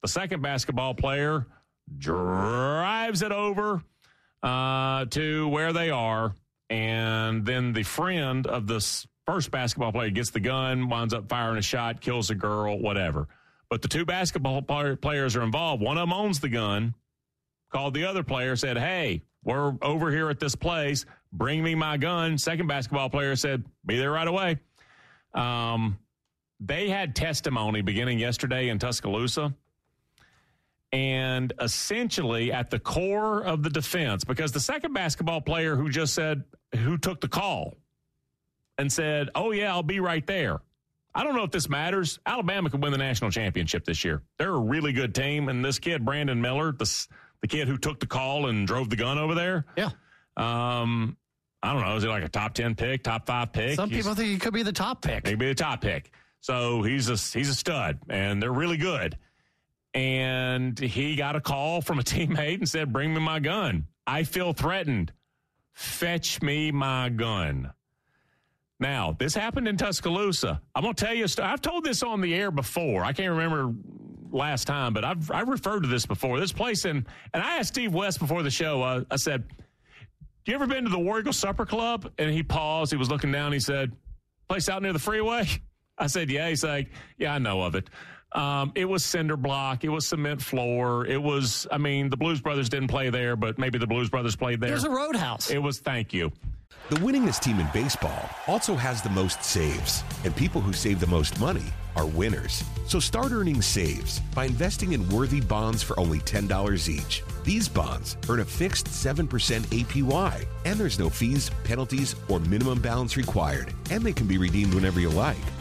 The 0.01 0.07
second 0.07 0.41
basketball 0.41 0.93
player 0.93 1.45
drives 1.97 3.21
it 3.21 3.31
over 3.31 3.83
uh, 4.41 5.05
to 5.05 5.47
where 5.49 5.73
they 5.73 5.89
are. 5.89 6.33
And 6.69 7.45
then 7.45 7.73
the 7.73 7.83
friend 7.83 8.47
of 8.47 8.65
this 8.65 9.05
first 9.27 9.51
basketball 9.51 9.91
player 9.91 10.09
gets 10.09 10.29
the 10.29 10.39
gun, 10.39 10.89
winds 10.89 11.13
up 11.13 11.29
firing 11.29 11.57
a 11.57 11.61
shot, 11.61 12.01
kills 12.01 12.29
a 12.29 12.35
girl, 12.35 12.79
whatever. 12.79 13.27
But 13.69 13.81
the 13.81 13.87
two 13.87 14.05
basketball 14.05 14.61
players 14.61 15.35
are 15.35 15.43
involved. 15.43 15.81
One 15.81 15.97
of 15.97 16.01
them 16.01 16.13
owns 16.13 16.39
the 16.39 16.49
gun, 16.49 16.93
called 17.71 17.93
the 17.93 18.05
other 18.05 18.23
player, 18.23 18.55
said, 18.55 18.77
Hey, 18.77 19.21
we're 19.43 19.73
over 19.81 20.11
here 20.11 20.29
at 20.29 20.39
this 20.39 20.55
place. 20.55 21.05
Bring 21.31 21.63
me 21.63 21.75
my 21.75 21.97
gun. 21.97 22.37
Second 22.37 22.67
basketball 22.67 23.09
player 23.09 23.35
said, 23.35 23.63
Be 23.85 23.97
there 23.97 24.11
right 24.11 24.27
away. 24.27 24.59
Um, 25.33 25.97
they 26.61 26.87
had 26.87 27.15
testimony 27.15 27.81
beginning 27.81 28.19
yesterday 28.19 28.69
in 28.69 28.79
Tuscaloosa. 28.79 29.53
And 30.93 31.53
essentially, 31.59 32.51
at 32.51 32.69
the 32.69 32.79
core 32.79 33.43
of 33.43 33.63
the 33.63 33.69
defense, 33.69 34.23
because 34.23 34.51
the 34.51 34.59
second 34.59 34.93
basketball 34.93 35.41
player 35.41 35.75
who 35.75 35.89
just 35.89 36.13
said, 36.13 36.43
who 36.75 36.97
took 36.97 37.21
the 37.21 37.27
call 37.27 37.77
and 38.77 38.91
said, 38.91 39.29
Oh, 39.33 39.51
yeah, 39.51 39.71
I'll 39.71 39.83
be 39.83 39.99
right 39.99 40.25
there. 40.27 40.59
I 41.15 41.23
don't 41.23 41.35
know 41.35 41.43
if 41.43 41.51
this 41.51 41.69
matters. 41.69 42.19
Alabama 42.25 42.69
could 42.69 42.81
win 42.81 42.91
the 42.91 42.97
national 42.97 43.31
championship 43.31 43.85
this 43.85 44.03
year. 44.03 44.21
They're 44.37 44.53
a 44.53 44.59
really 44.59 44.93
good 44.93 45.15
team. 45.15 45.49
And 45.49 45.63
this 45.63 45.79
kid, 45.79 46.05
Brandon 46.05 46.39
Miller, 46.39 46.71
the, 46.71 47.07
the 47.41 47.47
kid 47.47 47.67
who 47.67 47.77
took 47.77 47.99
the 47.99 48.05
call 48.05 48.47
and 48.47 48.67
drove 48.67 48.89
the 48.89 48.95
gun 48.95 49.17
over 49.17 49.35
there. 49.35 49.65
Yeah. 49.75 49.89
Um, 50.37 51.17
I 51.63 51.73
don't 51.73 51.81
know. 51.81 51.95
Is 51.95 52.03
he 52.03 52.09
like 52.09 52.23
a 52.23 52.29
top 52.29 52.53
10 52.53 52.75
pick, 52.75 53.03
top 53.03 53.27
five 53.27 53.51
pick? 53.51 53.75
Some 53.75 53.89
people 53.89 54.11
he's, 54.11 54.17
think 54.17 54.29
he 54.29 54.37
could 54.37 54.53
be 54.53 54.63
the 54.63 54.71
top 54.71 55.01
pick. 55.01 55.27
He 55.27 55.33
could 55.33 55.39
be 55.39 55.47
the 55.47 55.55
top 55.55 55.81
pick. 55.81 56.11
So 56.41 56.81
he's 56.81 57.09
a, 57.09 57.15
he's 57.37 57.49
a 57.49 57.55
stud, 57.55 57.99
and 58.09 58.41
they're 58.41 58.51
really 58.51 58.77
good. 58.77 59.17
And 59.93 60.77
he 60.77 61.15
got 61.15 61.35
a 61.35 61.41
call 61.41 61.81
from 61.81 61.99
a 61.99 62.03
teammate 62.03 62.57
and 62.57 62.67
said, 62.67 62.91
Bring 62.91 63.13
me 63.13 63.19
my 63.19 63.39
gun. 63.39 63.87
I 64.05 64.23
feel 64.23 64.53
threatened. 64.53 65.13
Fetch 65.73 66.41
me 66.41 66.71
my 66.71 67.09
gun. 67.09 67.71
Now, 68.79 69.15
this 69.17 69.35
happened 69.35 69.67
in 69.67 69.77
Tuscaloosa. 69.77 70.59
I'm 70.73 70.81
going 70.81 70.95
to 70.95 71.05
tell 71.05 71.13
you, 71.13 71.27
I've 71.39 71.61
told 71.61 71.83
this 71.83 72.01
on 72.01 72.19
the 72.19 72.33
air 72.33 72.49
before. 72.49 73.03
I 73.03 73.13
can't 73.13 73.29
remember 73.29 73.73
last 74.31 74.65
time, 74.65 74.93
but 74.93 75.05
I've, 75.05 75.29
I've 75.29 75.49
referred 75.49 75.83
to 75.83 75.89
this 75.89 76.07
before. 76.07 76.39
This 76.39 76.51
place 76.51 76.85
in, 76.85 77.05
and 77.33 77.43
I 77.43 77.59
asked 77.59 77.69
Steve 77.69 77.93
West 77.93 78.19
before 78.19 78.41
the 78.41 78.49
show, 78.49 78.81
uh, 78.81 79.03
I 79.11 79.17
said, 79.17 79.47
Do 79.47 80.51
you 80.51 80.55
ever 80.55 80.65
been 80.65 80.83
to 80.85 80.89
the 80.89 80.99
War 80.99 81.19
Eagle 81.19 81.31
Supper 81.31 81.65
Club? 81.65 82.11
And 82.17 82.31
he 82.31 82.41
paused. 82.41 82.91
He 82.91 82.97
was 82.97 83.09
looking 83.09 83.31
down. 83.31 83.53
He 83.53 83.59
said, 83.59 83.91
place 84.49 84.67
out 84.67 84.81
near 84.81 84.93
the 84.93 84.99
freeway? 84.99 85.47
I 86.01 86.07
said, 86.07 86.31
yeah. 86.31 86.49
He's 86.49 86.63
like, 86.63 86.89
yeah, 87.19 87.35
I 87.35 87.37
know 87.37 87.61
of 87.61 87.75
it. 87.75 87.87
Um, 88.31 88.71
it 88.75 88.85
was 88.85 89.05
cinder 89.05 89.37
block. 89.37 89.83
It 89.83 89.89
was 89.89 90.07
cement 90.07 90.41
floor. 90.41 91.05
It 91.05 91.21
was, 91.21 91.67
I 91.71 91.77
mean, 91.77 92.09
the 92.09 92.17
Blues 92.17 92.41
Brothers 92.41 92.69
didn't 92.69 92.87
play 92.87 93.09
there, 93.09 93.35
but 93.35 93.59
maybe 93.59 93.77
the 93.77 93.87
Blues 93.87 94.09
Brothers 94.09 94.35
played 94.35 94.59
there. 94.59 94.71
There's 94.71 94.83
a 94.83 94.89
roadhouse. 94.89 95.51
It 95.51 95.59
was, 95.59 95.79
thank 95.79 96.11
you. 96.11 96.31
The 96.89 96.95
winningest 96.97 97.41
team 97.41 97.59
in 97.59 97.67
baseball 97.71 98.29
also 98.47 98.75
has 98.75 99.01
the 99.01 99.09
most 99.11 99.43
saves, 99.43 100.03
and 100.23 100.35
people 100.35 100.59
who 100.59 100.73
save 100.73 100.99
the 100.99 101.07
most 101.07 101.39
money 101.39 101.65
are 101.95 102.05
winners. 102.05 102.63
So 102.87 102.99
start 102.99 103.31
earning 103.31 103.61
saves 103.61 104.19
by 104.33 104.45
investing 104.45 104.93
in 104.93 105.07
worthy 105.09 105.39
bonds 105.39 105.83
for 105.83 105.99
only 105.99 106.19
$10 106.19 106.89
each. 106.89 107.23
These 107.43 107.69
bonds 107.69 108.17
earn 108.27 108.39
a 108.39 108.45
fixed 108.45 108.87
7% 108.87 109.27
APY, 109.27 110.45
and 110.65 110.79
there's 110.79 110.99
no 110.99 111.09
fees, 111.09 111.51
penalties, 111.63 112.15
or 112.27 112.39
minimum 112.39 112.81
balance 112.81 113.17
required, 113.17 113.73
and 113.89 114.03
they 114.03 114.13
can 114.13 114.25
be 114.25 114.37
redeemed 114.37 114.73
whenever 114.73 114.99
you 114.99 115.09
like. 115.09 115.37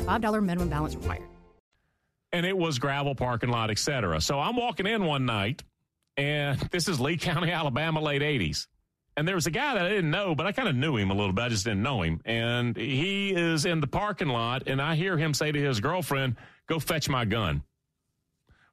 a 0.00 0.04
$5 0.04 0.44
minimum 0.44 0.68
balance 0.68 0.94
required. 0.94 1.24
And 2.32 2.44
it 2.44 2.56
was 2.56 2.78
gravel 2.78 3.14
parking 3.14 3.50
lot, 3.50 3.70
etc. 3.70 4.20
So 4.20 4.40
I'm 4.40 4.56
walking 4.56 4.86
in 4.86 5.04
one 5.04 5.24
night, 5.24 5.62
and 6.16 6.58
this 6.72 6.88
is 6.88 7.00
Lee 7.00 7.16
County, 7.16 7.50
Alabama, 7.52 8.00
late 8.00 8.22
80s. 8.22 8.66
And 9.16 9.28
there 9.28 9.36
was 9.36 9.46
a 9.46 9.50
guy 9.52 9.74
that 9.74 9.86
I 9.86 9.88
didn't 9.88 10.10
know, 10.10 10.34
but 10.34 10.44
I 10.44 10.50
kind 10.50 10.68
of 10.68 10.74
knew 10.74 10.96
him 10.96 11.10
a 11.10 11.14
little 11.14 11.32
bit. 11.32 11.42
I 11.42 11.48
just 11.48 11.64
didn't 11.64 11.82
know 11.82 12.02
him. 12.02 12.20
And 12.24 12.76
he 12.76 13.32
is 13.32 13.64
in 13.64 13.80
the 13.80 13.86
parking 13.86 14.28
lot, 14.28 14.64
and 14.66 14.82
I 14.82 14.96
hear 14.96 15.16
him 15.16 15.32
say 15.34 15.52
to 15.52 15.60
his 15.60 15.78
girlfriend, 15.78 16.36
Go 16.66 16.80
fetch 16.80 17.08
my 17.08 17.24
gun. 17.24 17.62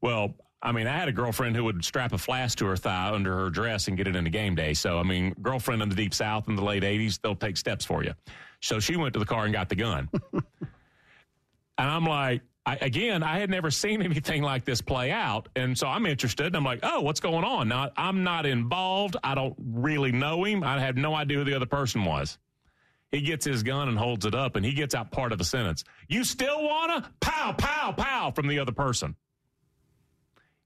Well, 0.01 0.33
I 0.63 0.71
mean, 0.71 0.87
I 0.87 0.97
had 0.97 1.07
a 1.07 1.11
girlfriend 1.11 1.55
who 1.55 1.63
would 1.65 1.83
strap 1.83 2.13
a 2.13 2.17
flask 2.17 2.57
to 2.59 2.65
her 2.67 2.77
thigh 2.77 3.11
under 3.11 3.35
her 3.35 3.49
dress 3.49 3.87
and 3.87 3.97
get 3.97 4.07
it 4.07 4.15
in 4.15 4.23
the 4.23 4.29
game 4.29 4.55
day. 4.55 4.73
So, 4.73 4.99
I 4.99 5.03
mean, 5.03 5.35
girlfriend 5.41 5.81
in 5.81 5.89
the 5.89 5.95
deep 5.95 6.13
south 6.13 6.47
in 6.47 6.55
the 6.55 6.63
late 6.63 6.83
80s, 6.83 7.19
they'll 7.21 7.35
take 7.35 7.57
steps 7.57 7.83
for 7.83 8.03
you. 8.03 8.13
So 8.61 8.79
she 8.79 8.95
went 8.95 9.13
to 9.13 9.19
the 9.19 9.25
car 9.25 9.45
and 9.45 9.53
got 9.53 9.69
the 9.69 9.75
gun. 9.75 10.09
And 11.81 11.89
I'm 11.89 12.05
like, 12.05 12.43
I, 12.63 12.75
again, 12.75 13.23
I 13.23 13.39
had 13.39 13.49
never 13.49 13.71
seen 13.71 14.03
anything 14.03 14.43
like 14.43 14.65
this 14.65 14.81
play 14.81 15.09
out. 15.09 15.49
And 15.55 15.75
so 15.75 15.87
I'm 15.87 16.05
interested. 16.05 16.45
And 16.45 16.55
I'm 16.55 16.63
like, 16.63 16.81
oh, 16.83 17.01
what's 17.01 17.19
going 17.19 17.43
on? 17.43 17.69
Now, 17.69 17.89
I'm 17.97 18.23
not 18.23 18.45
involved. 18.45 19.17
I 19.23 19.33
don't 19.33 19.55
really 19.57 20.11
know 20.11 20.43
him. 20.43 20.63
I 20.63 20.79
have 20.79 20.95
no 20.95 21.15
idea 21.15 21.39
who 21.39 21.43
the 21.43 21.55
other 21.55 21.65
person 21.65 22.05
was. 22.05 22.37
He 23.11 23.21
gets 23.21 23.43
his 23.43 23.63
gun 23.63 23.89
and 23.89 23.97
holds 23.97 24.27
it 24.27 24.35
up, 24.35 24.57
and 24.57 24.63
he 24.63 24.73
gets 24.73 24.93
out 24.93 25.11
part 25.11 25.31
of 25.31 25.41
a 25.41 25.43
sentence. 25.43 25.83
You 26.07 26.23
still 26.23 26.63
wanna? 26.63 27.11
Pow, 27.19 27.53
pow, 27.53 27.93
pow 27.93 28.29
from 28.29 28.47
the 28.47 28.59
other 28.59 28.71
person. 28.71 29.15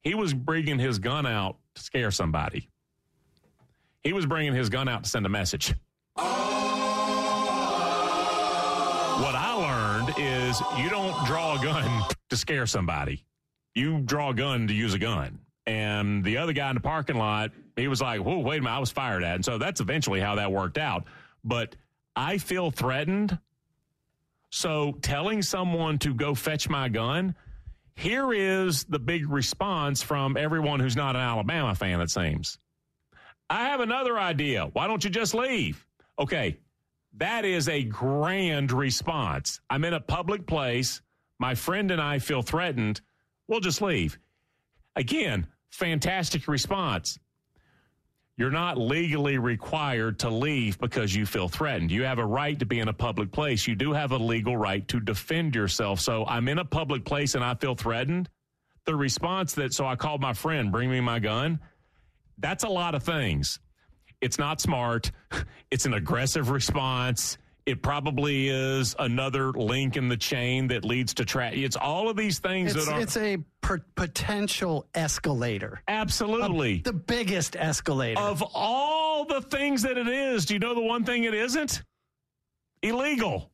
He 0.01 0.15
was 0.15 0.33
bringing 0.33 0.77
his 0.77 0.99
gun 0.99 1.25
out 1.25 1.55
to 1.75 1.81
scare 1.81 2.11
somebody. 2.11 2.67
He 4.03 4.11
was 4.11 4.25
bringing 4.25 4.53
his 4.53 4.67
gun 4.67 4.89
out 4.89 5.05
to 5.05 5.09
send 5.09 5.25
a 5.25 5.29
message. 5.29 5.73
Oh. 6.17 6.55
What 9.23 9.33
I 9.33 9.54
learned 10.05 10.19
is 10.19 10.61
you 10.77 10.89
don't 10.89 11.25
draw 11.25 11.59
a 11.59 11.63
gun 11.63 12.03
to 12.29 12.37
scare 12.37 12.65
somebody. 12.65 13.23
You 13.73 13.99
draw 13.99 14.29
a 14.29 14.33
gun 14.33 14.67
to 14.67 14.73
use 14.73 14.93
a 14.93 14.99
gun. 14.99 15.39
And 15.65 16.23
the 16.23 16.37
other 16.37 16.53
guy 16.53 16.69
in 16.69 16.75
the 16.75 16.81
parking 16.81 17.17
lot, 17.17 17.51
he 17.75 17.87
was 17.87 18.01
like, 18.01 18.21
whoa, 18.21 18.39
wait 18.39 18.59
a 18.59 18.61
minute, 18.61 18.75
I 18.75 18.79
was 18.79 18.91
fired 18.91 19.23
at. 19.23 19.35
And 19.35 19.45
so 19.45 19.57
that's 19.57 19.81
eventually 19.81 20.19
how 20.19 20.35
that 20.35 20.51
worked 20.51 20.77
out. 20.77 21.05
But 21.43 21.75
I 22.15 22.37
feel 22.37 22.71
threatened. 22.71 23.37
So 24.51 24.93
telling 25.01 25.41
someone 25.41 25.97
to 25.99 26.13
go 26.13 26.35
fetch 26.35 26.69
my 26.69 26.87
gun, 26.87 27.35
here 27.95 28.31
is 28.31 28.85
the 28.85 28.99
big 28.99 29.29
response 29.29 30.03
from 30.03 30.37
everyone 30.37 30.79
who's 30.79 30.95
not 30.95 31.15
an 31.15 31.21
Alabama 31.21 31.75
fan, 31.75 31.99
it 32.01 32.09
seems. 32.09 32.59
I 33.49 33.65
have 33.65 33.79
another 33.79 34.17
idea. 34.17 34.69
Why 34.73 34.87
don't 34.87 35.03
you 35.03 35.09
just 35.09 35.33
leave? 35.33 35.85
Okay, 36.17 36.57
that 37.17 37.45
is 37.45 37.69
a 37.69 37.83
grand 37.83 38.71
response. 38.71 39.59
I'm 39.69 39.85
in 39.85 39.93
a 39.93 39.99
public 39.99 40.45
place. 40.47 41.01
My 41.39 41.55
friend 41.55 41.91
and 41.91 42.01
I 42.01 42.19
feel 42.19 42.41
threatened. 42.41 43.01
We'll 43.47 43.59
just 43.59 43.81
leave. 43.81 44.17
Again, 44.95 45.47
fantastic 45.69 46.47
response. 46.47 47.19
You're 48.37 48.51
not 48.51 48.77
legally 48.77 49.37
required 49.37 50.19
to 50.19 50.29
leave 50.29 50.77
because 50.79 51.15
you 51.15 51.25
feel 51.25 51.47
threatened. 51.47 51.89
You 51.89 52.03
have 52.03 52.19
a 52.19 52.25
right 52.25 52.59
to 52.59 52.65
be 52.65 52.79
in 52.79 52.89
a 52.89 52.93
public 52.93 53.31
place. 53.31 53.65
You 53.65 53.75
do 53.75 53.93
have 53.93 54.11
a 54.11 54.17
legal 54.17 54.57
right 54.57 54.85
to 54.89 54.99
defend 54.99 55.55
yourself. 55.55 56.01
So 56.01 56.25
I'm 56.25 56.49
in 56.49 56.59
a 56.59 56.65
public 56.65 57.05
place 57.05 57.35
and 57.35 57.43
I 57.45 57.55
feel 57.55 57.75
threatened. 57.75 58.29
the 58.85 58.95
response 58.95 59.53
that, 59.53 59.73
so 59.73 59.85
I 59.85 59.95
called 59.95 60.21
my 60.21 60.33
friend, 60.33 60.71
bring 60.71 60.89
me 60.89 61.01
my 61.01 61.19
gun, 61.19 61.59
that's 62.37 62.63
a 62.63 62.69
lot 62.69 62.95
of 62.95 63.03
things. 63.03 63.59
It's 64.25 64.39
not 64.39 64.59
smart. 64.59 65.11
It's 65.71 65.85
an 65.85 65.93
aggressive 65.95 66.51
response. 66.51 67.37
It 67.65 67.81
probably 67.81 68.47
is 68.47 68.95
another 68.99 69.51
link 69.51 69.97
in 69.97 70.07
the 70.07 70.15
chain 70.15 70.67
that 70.67 70.85
leads 70.85 71.13
to 71.15 71.25
trap. 71.25 71.53
It's 71.53 71.75
all 71.75 72.07
of 72.07 72.15
these 72.15 72.39
things 72.39 72.75
It's, 72.75 72.85
that 72.85 72.93
are 72.93 73.01
it's 73.01 73.17
a 73.17 73.37
per- 73.61 73.83
potential 73.95 74.87
escalator. 74.93 75.81
absolutely 75.87 76.79
The 76.79 76.93
biggest 76.93 77.55
escalator. 77.57 78.21
of 78.21 78.41
all 78.53 79.25
the 79.25 79.41
things 79.41 79.81
that 79.81 79.97
it 79.97 80.07
is. 80.07 80.45
Do 80.45 80.53
you 80.53 80.59
know 80.59 80.75
the 80.75 80.81
one 80.81 81.03
thing 81.03 81.23
it 81.25 81.33
isn't? 81.33 81.81
Illegal. 82.83 83.51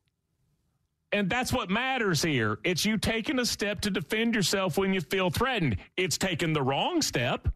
And 1.12 1.28
that's 1.28 1.52
what 1.52 1.70
matters 1.70 2.22
here. 2.22 2.58
It's 2.62 2.84
you 2.84 2.98
taking 2.98 3.38
a 3.40 3.46
step 3.46 3.80
to 3.80 3.90
defend 3.90 4.34
yourself 4.34 4.78
when 4.78 4.92
you 4.94 5.00
feel 5.00 5.30
threatened. 5.30 5.76
It's 5.96 6.18
taking 6.18 6.52
the 6.52 6.62
wrong 6.62 7.02
step, 7.02 7.48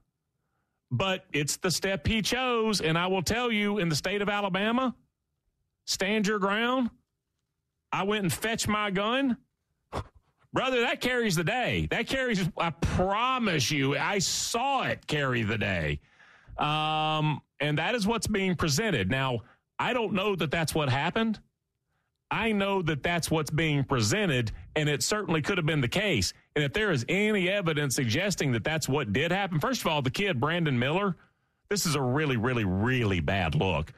but 0.91 1.25
it's 1.33 1.57
the 1.57 1.71
step 1.71 2.07
he 2.07 2.23
chose. 2.23 2.81
And 2.81 2.97
I 2.97 3.07
will 3.07 3.23
tell 3.23 3.51
you, 3.51 3.79
in 3.79 3.89
the 3.89 3.97
state 3.97 4.23
of 4.23 4.29
Alabama, 4.29 4.95
stand 5.85 6.27
your 6.27 6.39
ground. 6.39 6.91
I 7.93 8.03
went 8.05 8.23
and 8.23 8.33
fetched 8.33 8.69
my 8.69 8.91
gun. 8.91 9.37
Brother, 10.53 10.81
that 10.81 11.01
carries 11.01 11.37
the 11.37 11.45
day. 11.45 11.87
That 11.91 12.07
carries, 12.07 12.49
I 12.59 12.71
promise 12.71 13.71
you, 13.71 13.97
I 13.97 14.19
saw 14.19 14.85
it 14.85 15.07
carry 15.07 15.43
the 15.43 15.59
day. 15.59 16.01
Um, 16.59 17.41
and 17.61 17.77
that 17.79 17.95
is 17.95 18.07
what's 18.07 18.27
being 18.27 18.55
presented. 18.55 19.11
Now, 19.11 19.41
I 19.79 19.93
don't 19.93 20.15
know 20.15 20.37
that 20.37 20.51
that's 20.51 20.75
what 20.75 20.89
happened. 20.89 21.41
I 22.31 22.53
know 22.53 22.83
that 22.83 23.03
that's 23.03 23.31
what's 23.31 23.51
being 23.51 23.85
presented, 23.85 24.51
and 24.75 24.89
it 24.89 25.03
certainly 25.03 25.43
could 25.43 25.59
have 25.59 25.67
been 25.67 25.81
the 25.81 25.89
case. 25.89 26.33
And 26.57 26.65
if 26.65 26.73
there 26.73 26.91
is 26.91 27.05
any 27.09 27.49
evidence 27.49 27.95
suggesting 27.95 28.53
that 28.53 28.65
that's 28.65 28.89
what 28.89 29.13
did 29.13 29.31
happen, 29.31 29.61
first 29.61 29.83
of 29.83 29.87
all, 29.87 30.03
the 30.03 30.11
kid, 30.11 30.41
Brandon 30.41 30.77
Miller, 30.79 31.17
this 31.69 31.87
is 31.87 31.95
a 31.95 32.01
really, 32.01 32.37
really, 32.37 32.65
really 32.65 33.21
bad 33.21 33.55
look. 33.55 33.93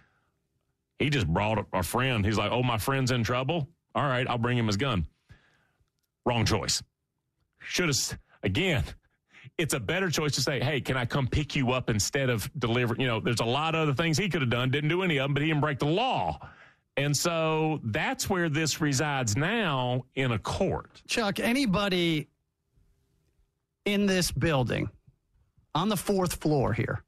He 0.98 1.10
just 1.10 1.26
brought 1.26 1.64
a, 1.72 1.82
friend. 1.82 2.24
He's 2.24 2.36
like, 2.36 2.50
oh, 2.50 2.62
my 2.62 2.76
friend's 2.76 3.12
in 3.12 3.22
trouble. 3.22 3.68
All 3.94 4.04
right, 4.04 4.28
I'll 4.28 4.38
bring 4.38 4.58
him 4.58 4.66
his 4.66 4.76
gun. 4.76 5.06
Wrong 6.26 6.44
choice. 6.44 6.82
Should 7.60 7.88
have, 7.88 8.18
again, 8.42 8.84
it's 9.56 9.74
a 9.74 9.80
better 9.80 10.10
choice 10.10 10.32
to 10.32 10.42
say, 10.42 10.60
hey, 10.60 10.80
can 10.80 10.96
I 10.96 11.04
come 11.04 11.28
pick 11.28 11.56
you 11.56 11.72
up 11.72 11.88
instead 11.88 12.30
of 12.30 12.50
deliver? 12.58 12.94
You 12.98 13.06
know, 13.06 13.20
there's 13.20 13.40
a 13.40 13.44
lot 13.44 13.74
of 13.74 13.82
other 13.82 13.94
things 13.94 14.18
he 14.18 14.28
could 14.28 14.42
have 14.42 14.50
done, 14.50 14.70
didn't 14.70 14.90
do 14.90 15.02
any 15.02 15.18
of 15.18 15.24
them, 15.24 15.34
but 15.34 15.42
he 15.42 15.48
didn't 15.48 15.62
break 15.62 15.78
the 15.78 15.86
law. 15.86 16.38
And 16.98 17.16
so 17.16 17.78
that's 17.84 18.28
where 18.28 18.48
this 18.48 18.80
resides 18.80 19.36
now 19.36 20.04
in 20.16 20.32
a 20.32 20.38
court. 20.38 21.00
Chuck, 21.06 21.38
anybody 21.38 22.28
in 23.84 24.06
this 24.06 24.32
building 24.32 24.90
on 25.76 25.88
the 25.88 25.96
fourth 25.96 26.34
floor 26.40 26.72
here 26.72 27.04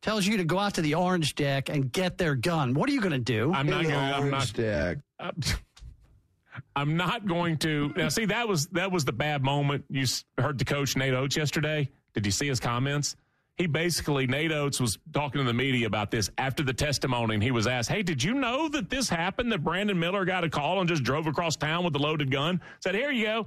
tells 0.00 0.26
you 0.26 0.38
to 0.38 0.44
go 0.44 0.58
out 0.58 0.72
to 0.74 0.80
the 0.80 0.94
orange 0.94 1.34
deck 1.34 1.68
and 1.68 1.92
get 1.92 2.16
their 2.16 2.34
gun. 2.34 2.72
What 2.72 2.88
are 2.88 2.92
you 2.92 3.00
going 3.02 3.12
to 3.12 3.18
do? 3.18 3.52
I'm 3.52 3.66
not 3.66 3.82
going 3.82 3.94
to, 3.94 4.00
I'm 4.00 4.30
not, 4.30 4.52
deck. 4.54 4.98
I'm 6.76 6.96
not 6.96 7.26
going 7.26 7.58
to. 7.58 7.92
Now, 7.94 8.08
see, 8.08 8.24
that 8.24 8.48
was, 8.48 8.68
that 8.68 8.90
was 8.90 9.04
the 9.04 9.12
bad 9.12 9.44
moment. 9.44 9.84
You 9.90 10.06
heard 10.38 10.58
the 10.58 10.64
coach, 10.64 10.96
Nate 10.96 11.12
Oates, 11.12 11.36
yesterday. 11.36 11.90
Did 12.14 12.24
you 12.24 12.32
see 12.32 12.48
his 12.48 12.58
comments? 12.58 13.16
He 13.56 13.66
basically, 13.66 14.26
Nate 14.26 14.52
Oates 14.52 14.80
was 14.80 14.98
talking 15.14 15.40
to 15.40 15.46
the 15.46 15.54
media 15.54 15.86
about 15.86 16.10
this 16.10 16.30
after 16.36 16.62
the 16.62 16.74
testimony, 16.74 17.34
and 17.34 17.42
he 17.42 17.50
was 17.50 17.66
asked, 17.66 17.88
Hey, 17.88 18.02
did 18.02 18.22
you 18.22 18.34
know 18.34 18.68
that 18.68 18.90
this 18.90 19.08
happened? 19.08 19.50
That 19.50 19.64
Brandon 19.64 19.98
Miller 19.98 20.26
got 20.26 20.44
a 20.44 20.50
call 20.50 20.80
and 20.80 20.88
just 20.88 21.02
drove 21.02 21.26
across 21.26 21.56
town 21.56 21.82
with 21.82 21.94
a 21.96 21.98
loaded 21.98 22.30
gun? 22.30 22.60
Said, 22.80 22.94
Here 22.94 23.10
you 23.10 23.24
go. 23.24 23.46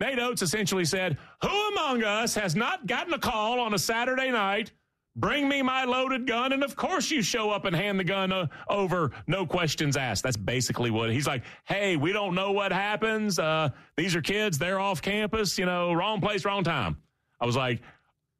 Nate 0.00 0.18
Oates 0.18 0.40
essentially 0.40 0.86
said, 0.86 1.18
Who 1.42 1.68
among 1.68 2.04
us 2.04 2.34
has 2.36 2.56
not 2.56 2.86
gotten 2.86 3.12
a 3.12 3.18
call 3.18 3.60
on 3.60 3.74
a 3.74 3.78
Saturday 3.78 4.30
night? 4.30 4.72
Bring 5.14 5.48
me 5.48 5.62
my 5.62 5.84
loaded 5.84 6.28
gun, 6.28 6.52
and 6.52 6.62
of 6.62 6.76
course 6.76 7.10
you 7.10 7.22
show 7.22 7.50
up 7.50 7.64
and 7.64 7.74
hand 7.74 7.98
the 7.98 8.04
gun 8.04 8.30
uh, 8.32 8.46
over, 8.68 9.10
no 9.26 9.44
questions 9.44 9.96
asked. 9.96 10.22
That's 10.22 10.36
basically 10.36 10.92
what 10.92 11.10
he's 11.10 11.26
like. 11.26 11.42
Hey, 11.64 11.96
we 11.96 12.12
don't 12.12 12.36
know 12.36 12.52
what 12.52 12.70
happens. 12.70 13.36
Uh, 13.36 13.70
these 13.96 14.14
are 14.14 14.22
kids; 14.22 14.58
they're 14.58 14.78
off 14.78 15.02
campus. 15.02 15.58
You 15.58 15.66
know, 15.66 15.92
wrong 15.92 16.20
place, 16.20 16.44
wrong 16.44 16.62
time. 16.62 16.98
I 17.40 17.46
was 17.46 17.56
like, 17.56 17.80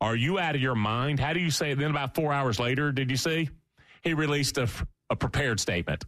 Are 0.01 0.15
you 0.15 0.39
out 0.39 0.55
of 0.55 0.61
your 0.61 0.75
mind? 0.75 1.19
How 1.19 1.33
do 1.33 1.41
you 1.41 1.51
say 1.51 1.73
it? 1.73 1.79
Then 1.79 1.91
about 1.91 2.15
four 2.15 2.33
hours 2.33 2.61
later, 2.61 2.93
did 2.93 3.11
you 3.11 3.17
see? 3.17 3.51
He 4.03 4.15
released 4.15 4.59
a, 4.59 4.69
a 5.11 5.17
prepared 5.17 5.59
statement 5.59 6.05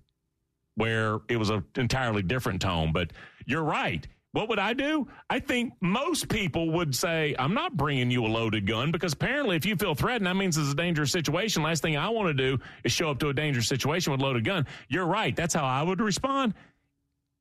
where 0.77 1.19
it 1.29 1.37
was 1.37 1.51
an 1.51 1.65
entirely 1.77 2.23
different 2.23 2.63
tone. 2.63 2.93
But 2.93 3.13
you're 3.47 3.65
right. 3.65 4.07
What 4.33 4.49
would 4.49 4.61
I 4.61 4.75
do? 4.75 5.09
I 5.29 5.41
think 5.41 5.73
most 5.81 6.29
people 6.29 6.71
would 6.71 6.95
say, 6.95 7.35
I'm 7.37 7.53
not 7.53 7.77
bringing 7.77 8.13
you 8.13 8.25
a 8.25 8.29
loaded 8.29 8.65
gun 8.65 8.93
because 8.93 9.13
apparently, 9.13 9.57
if 9.57 9.67
you 9.67 9.75
feel 9.75 9.97
threatened, 9.97 10.27
that 10.27 10.37
means 10.37 10.57
it's 10.57 10.71
a 10.71 10.77
dangerous 10.77 11.11
situation. 11.11 11.65
Last 11.65 11.83
thing 11.83 11.97
I 11.97 12.09
want 12.11 12.29
to 12.29 12.35
do 12.35 12.63
is 12.85 12.93
show 12.93 13.11
up 13.11 13.19
to 13.21 13.29
a 13.31 13.35
dangerous 13.35 13.67
situation 13.67 14.13
with 14.13 14.21
a 14.21 14.25
loaded 14.25 14.45
gun. 14.45 14.67
You're 14.89 15.07
right. 15.07 15.35
That's 15.35 15.53
how 15.53 15.65
I 15.65 15.83
would 15.83 16.01
respond. 16.01 16.55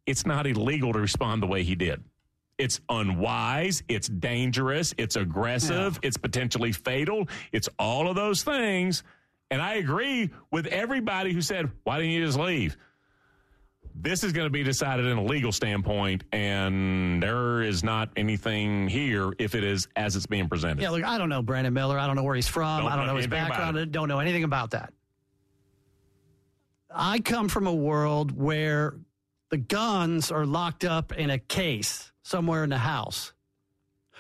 It's 0.08 0.26
not 0.26 0.48
illegal 0.48 0.92
to 0.94 1.00
respond 1.00 1.44
the 1.44 1.48
way 1.48 1.64
he 1.64 1.76
did. 1.76 2.04
It's 2.60 2.82
unwise. 2.90 3.82
It's 3.88 4.10
dangerous. 4.10 4.94
It's 4.98 5.16
aggressive. 5.16 5.98
It's 6.04 6.18
potentially 6.18 6.74
fatal. 6.74 7.28
It's 7.54 7.70
all 7.80 8.10
of 8.10 8.16
those 8.16 8.44
things. 8.44 9.02
And 9.50 9.62
I 9.62 9.76
agree 9.76 10.30
with 10.52 10.68
everybody 10.68 11.34
who 11.34 11.42
said, 11.42 11.72
why 11.84 11.98
didn't 11.98 12.12
you 12.12 12.26
just 12.26 12.38
leave? 12.38 12.78
This 13.96 14.24
is 14.24 14.34
going 14.34 14.46
to 14.46 14.52
be 14.52 14.64
decided 14.64 15.06
in 15.06 15.18
a 15.18 15.24
legal 15.24 15.52
standpoint, 15.52 16.24
and 16.32 17.22
there 17.22 17.62
is 17.62 17.84
not 17.84 18.10
anything 18.16 18.88
here 18.88 19.34
if 19.40 19.56
it 19.56 19.64
is 19.64 19.88
as 19.96 20.16
it's 20.16 20.26
being 20.26 20.48
presented. 20.48 20.82
yeah, 20.82 20.90
look, 20.92 21.04
I 21.04 21.18
don't 21.18 21.28
know 21.28 21.42
Brandon 21.42 21.74
Miller. 21.74 21.98
I 21.98 22.08
don't 22.08 22.16
know 22.16 22.24
where 22.24 22.36
he's 22.36 22.48
from. 22.48 22.84
Don't 22.84 22.92
I 22.92 22.96
don't 22.96 23.08
know 23.08 23.14
know 23.14 23.18
his 23.18 23.28
background. 23.28 23.78
I 23.78 23.86
don't 23.86 24.08
know 24.08 24.20
anything 24.20 24.44
about 24.44 24.72
that. 24.72 24.94
I 26.94 27.20
come 27.20 27.50
from 27.50 27.68
a 27.68 27.74
world 27.74 28.32
where 28.32 28.96
the 29.50 29.58
guns 29.58 30.32
are 30.32 30.46
locked 30.46 30.86
up 30.86 31.12
in 31.14 31.30
a 31.30 31.40
case 31.40 32.12
somewhere 32.30 32.64
in 32.64 32.70
the 32.70 32.78
house, 32.78 33.34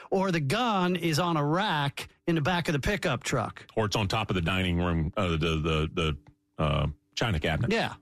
or 0.10 0.32
the 0.32 0.39
gun 0.39 0.95
is 0.95 1.19
on 1.19 1.38
a 1.38 1.45
rack 1.45 2.10
in 2.28 2.36
the 2.36 2.41
back 2.41 2.67
of 2.67 2.74
the 2.74 2.80
pickup 2.80 3.24
truck. 3.24 3.65
Or 3.76 3.86
it's 3.86 3.95
on 3.95 4.08
top 4.08 4.30
of 4.30 4.36
the 4.36 4.41
dining 4.41 4.78
room, 4.78 5.13
uh, 5.15 5.30
the 5.30 5.38
the 5.38 5.89
the 5.93 6.17
uh, 6.58 6.88
china 7.15 7.39
cabinet. 7.39 7.72
Yeah. 7.72 7.93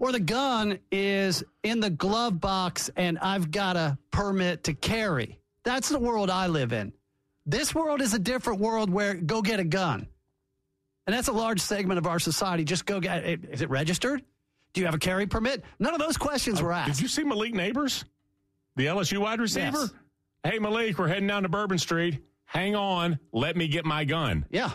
Or 0.00 0.10
the 0.10 0.20
gun 0.20 0.78
is 0.90 1.44
in 1.62 1.78
the 1.78 1.90
glove 1.90 2.40
box 2.40 2.90
and 2.96 3.16
I've 3.20 3.52
got 3.52 3.76
a 3.76 3.96
permit 4.10 4.64
to 4.64 4.74
carry. 4.74 5.38
That's 5.62 5.88
the 5.88 6.00
world 6.00 6.30
I 6.30 6.48
live 6.48 6.72
in. 6.72 6.92
This 7.46 7.74
world 7.74 8.00
is 8.00 8.12
a 8.12 8.18
different 8.18 8.58
world 8.58 8.90
where 8.90 9.14
go 9.14 9.40
get 9.40 9.60
a 9.60 9.64
gun. 9.64 10.08
And 11.06 11.14
that's 11.14 11.28
a 11.28 11.32
large 11.32 11.60
segment 11.60 11.98
of 11.98 12.06
our 12.06 12.18
society. 12.18 12.64
Just 12.64 12.86
go 12.86 12.98
get 12.98 13.24
it. 13.24 13.44
Is 13.44 13.60
it 13.60 13.70
registered? 13.70 14.24
Do 14.72 14.80
you 14.80 14.86
have 14.86 14.94
a 14.94 14.98
carry 14.98 15.26
permit? 15.26 15.62
None 15.78 15.94
of 15.94 16.00
those 16.00 16.16
questions 16.16 16.60
were 16.60 16.72
asked. 16.72 16.94
Did 16.94 17.02
you 17.02 17.08
see 17.08 17.22
Malik 17.22 17.54
Nabers, 17.54 18.04
the 18.76 18.86
LSU 18.86 19.18
wide 19.18 19.40
receiver? 19.40 19.78
Yes. 19.78 19.92
Hey, 20.42 20.58
Malik, 20.58 20.98
we're 20.98 21.08
heading 21.08 21.26
down 21.26 21.42
to 21.44 21.48
Bourbon 21.48 21.78
Street. 21.78 22.20
Hang 22.44 22.74
on, 22.76 23.18
let 23.32 23.56
me 23.56 23.66
get 23.68 23.84
my 23.84 24.04
gun. 24.04 24.46
yeah. 24.50 24.70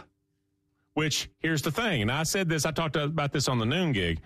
Which 0.95 1.29
here's 1.39 1.61
the 1.61 1.71
thing, 1.71 2.01
and 2.01 2.11
I 2.11 2.23
said 2.23 2.49
this. 2.49 2.65
I 2.65 2.71
talked 2.71 2.97
about 2.97 3.31
this 3.31 3.47
on 3.47 3.57
the 3.57 3.65
noon 3.65 3.93
gig. 3.93 4.19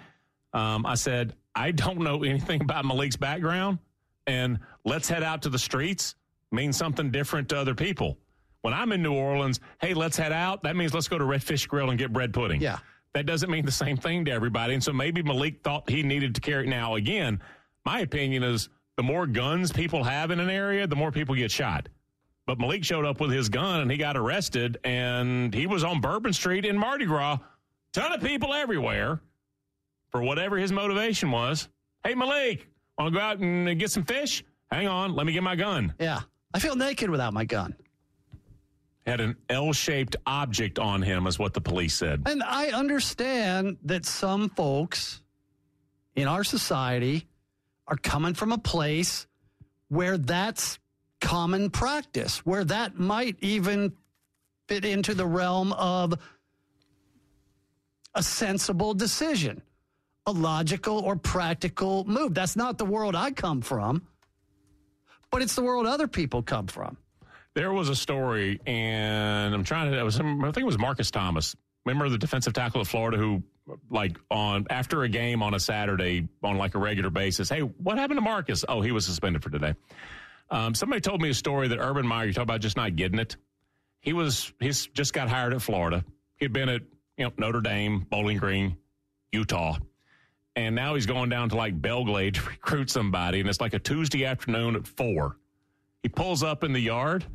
Um, 0.53 0.86
I 0.86 0.95
said 0.95 1.36
I 1.53 1.71
don't 1.71 1.99
know 1.99 2.23
anything 2.23 2.62
about 2.63 2.86
Malik's 2.86 3.15
background, 3.17 3.77
and 4.25 4.57
let's 4.83 5.07
head 5.07 5.21
out 5.21 5.43
to 5.43 5.49
the 5.49 5.59
streets 5.59 6.15
means 6.51 6.77
something 6.77 7.12
different 7.12 7.49
to 7.49 7.57
other 7.57 7.75
people. 7.75 8.17
When 8.62 8.73
I'm 8.73 8.91
in 8.91 9.03
New 9.03 9.13
Orleans, 9.13 9.59
hey, 9.81 9.93
let's 9.93 10.15
head 10.17 10.31
out. 10.31 10.63
That 10.63 10.75
means 10.75 10.93
let's 10.93 11.07
go 11.07 11.17
to 11.17 11.25
Redfish 11.25 11.67
Grill 11.67 11.89
and 11.89 11.99
get 11.99 12.13
bread 12.13 12.33
pudding. 12.33 12.62
Yeah. 12.62 12.79
That 13.13 13.25
doesn't 13.25 13.51
mean 13.51 13.65
the 13.65 13.71
same 13.71 13.97
thing 13.97 14.25
to 14.25 14.31
everybody. 14.31 14.73
And 14.73 14.83
so 14.83 14.93
maybe 14.93 15.21
Malik 15.21 15.63
thought 15.63 15.88
he 15.89 16.01
needed 16.01 16.33
to 16.36 16.41
carry 16.41 16.65
it. 16.65 16.69
Now, 16.69 16.95
again, 16.95 17.41
my 17.86 17.99
opinion 17.99 18.41
is 18.43 18.69
the 18.95 19.03
more 19.03 19.25
guns 19.25 19.71
people 19.71 20.03
have 20.03 20.32
in 20.32 20.39
an 20.39 20.49
area, 20.49 20.86
the 20.88 20.95
more 20.95 21.12
people 21.12 21.36
get 21.36 21.51
shot. 21.51 21.89
But 22.45 22.60
Malik 22.60 22.84
showed 22.84 23.06
up 23.06 23.19
with 23.19 23.32
his 23.32 23.49
gun 23.49 23.82
and 23.82 23.91
he 23.91 23.97
got 23.97 24.17
arrested, 24.17 24.77
and 24.84 25.53
he 25.53 25.65
was 25.65 25.84
on 25.84 26.01
Bourbon 26.01 26.34
Street 26.34 26.65
in 26.65 26.77
Mardi 26.77 27.06
Gras. 27.06 27.38
Ton 27.93 28.12
of 28.12 28.21
people 28.21 28.53
everywhere 28.53 29.21
for 30.10 30.21
whatever 30.21 30.58
his 30.58 30.71
motivation 30.71 31.32
was. 31.32 31.69
Hey, 32.03 32.15
Malik, 32.15 32.67
want 32.97 33.13
to 33.13 33.19
go 33.19 33.23
out 33.23 33.38
and 33.39 33.79
get 33.79 33.91
some 33.91 34.03
fish? 34.03 34.43
Hang 34.71 34.88
on, 34.88 35.15
let 35.15 35.25
me 35.25 35.34
get 35.34 35.43
my 35.43 35.56
gun. 35.56 35.93
Yeah. 35.99 36.21
I 36.53 36.60
feel 36.60 36.75
naked 36.75 37.10
without 37.10 37.34
my 37.34 37.45
gun. 37.45 37.75
Had 39.06 39.19
an 39.21 39.36
L 39.49 39.73
shaped 39.73 40.15
object 40.25 40.79
on 40.79 41.01
him, 41.01 41.27
is 41.27 41.38
what 41.38 41.53
the 41.53 41.62
police 41.62 41.95
said. 41.95 42.23
And 42.25 42.43
I 42.43 42.67
understand 42.67 43.77
that 43.84 44.06
some 44.06 44.49
folks 44.49 45.21
in 46.15 46.27
our 46.27 46.43
society 46.43 47.27
are 47.87 47.97
coming 47.97 48.33
from 48.33 48.51
a 48.51 48.57
place 48.57 49.27
where 49.89 50.17
that's 50.17 50.79
common 51.21 51.69
practice, 51.69 52.45
where 52.45 52.63
that 52.65 52.97
might 52.97 53.37
even 53.41 53.93
fit 54.67 54.85
into 54.85 55.13
the 55.13 55.25
realm 55.25 55.73
of 55.73 56.13
a 58.15 58.23
sensible 58.23 58.93
decision, 58.93 59.61
a 60.25 60.31
logical 60.31 60.99
or 60.99 61.15
practical 61.15 62.03
move. 62.05 62.33
That's 62.33 62.55
not 62.55 62.77
the 62.77 62.85
world 62.85 63.15
I 63.15 63.31
come 63.31 63.61
from, 63.61 64.01
but 65.31 65.41
it's 65.41 65.55
the 65.55 65.63
world 65.63 65.85
other 65.85 66.07
people 66.07 66.43
come 66.43 66.67
from. 66.67 66.97
There 67.55 67.71
was 67.71 67.89
a 67.89 67.95
story, 67.95 68.59
and 68.65 69.53
I'm 69.53 69.63
trying 69.63 69.91
to. 69.91 69.97
I 69.99 70.03
was. 70.03 70.19
I 70.19 70.23
think 70.23 70.57
it 70.57 70.65
was 70.65 70.79
Marcus 70.79 71.11
Thomas. 71.11 71.55
Remember 71.85 72.09
the 72.09 72.17
defensive 72.17 72.53
tackle 72.53 72.81
of 72.81 72.87
Florida 72.87 73.17
who, 73.17 73.43
like, 73.89 74.17
on 74.30 74.65
after 74.69 75.04
a 75.04 75.10
game 75.10 75.41
on 75.41 75.54
a 75.54 75.60
Saturday 75.60 76.28
on 76.41 76.58
like 76.58 76.76
a 76.76 76.80
regular 76.80 77.10
basis. 77.10 77.49
Hey, 77.49 77.62
what 77.62 77.97
happened 77.97 78.17
to 78.17 78.21
Marcus? 78.21 78.65
Oh, 78.67 78.82
he 78.82 78.91
was 78.91 79.06
suspended 79.06 79.43
for 79.43 79.49
today. 79.49 79.76
Um, 80.49 80.76
somebody 80.76 81.02
told 81.02 81.21
me 81.21 81.30
a 81.30 81.34
story 81.34 81.67
that 81.69 81.80
Urban 81.80 82.06
Meyer. 82.06 82.28
You 82.28 82.34
talk 82.34 82.43
about 82.43 82.62
just 82.62 82.78
not 82.78 82.95
getting 82.95 83.19
it. 83.19 83.38
He 84.02 84.13
was. 84.13 84.54
He's 84.60 84.88
just 84.88 85.13
got 85.13 85.30
hired 85.30 85.54
at 85.54 85.62
Florida. 85.62 86.04
He'd 86.38 86.54
been 86.54 86.69
at 86.69 86.82
you 87.17 87.26
know 87.26 87.34
Notre 87.38 87.62
Dame, 87.62 88.06
Bowling 88.10 88.38
Green, 88.38 88.78
Utah 89.32 89.78
and 90.56 90.76
now 90.76 90.95
he's 90.95 91.06
going 91.06 91.30
down 91.30 91.49
to 91.49 91.56
like 91.56 91.80
Belle 91.80 92.06
Glade 92.06 92.36
to 92.36 92.41
recruit 92.43 92.89
somebody, 92.89 93.39
and 93.39 93.49
it's 93.49 93.62
like 93.62 93.73
a 93.73 93.80
Tuesday 93.80 94.26
afternoon 94.26 94.76
at 94.76 94.88
four. 94.88 95.38
He 96.02 96.10
pulls 96.10 96.43
up 96.43 96.63
in 96.63 96.73
the 96.73 96.80
yard. 96.80 97.26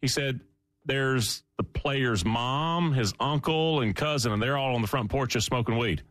He 0.00 0.08
said, 0.08 0.40
There's 0.84 1.42
the 1.56 1.62
player's 1.64 2.24
mom, 2.24 2.92
his 2.92 3.14
uncle, 3.20 3.80
and 3.80 3.94
cousin, 3.94 4.32
and 4.32 4.42
they're 4.42 4.56
all 4.56 4.74
on 4.74 4.82
the 4.82 4.88
front 4.88 5.10
porch 5.10 5.32
just 5.32 5.46
smoking 5.46 5.78
weed. 5.78 6.02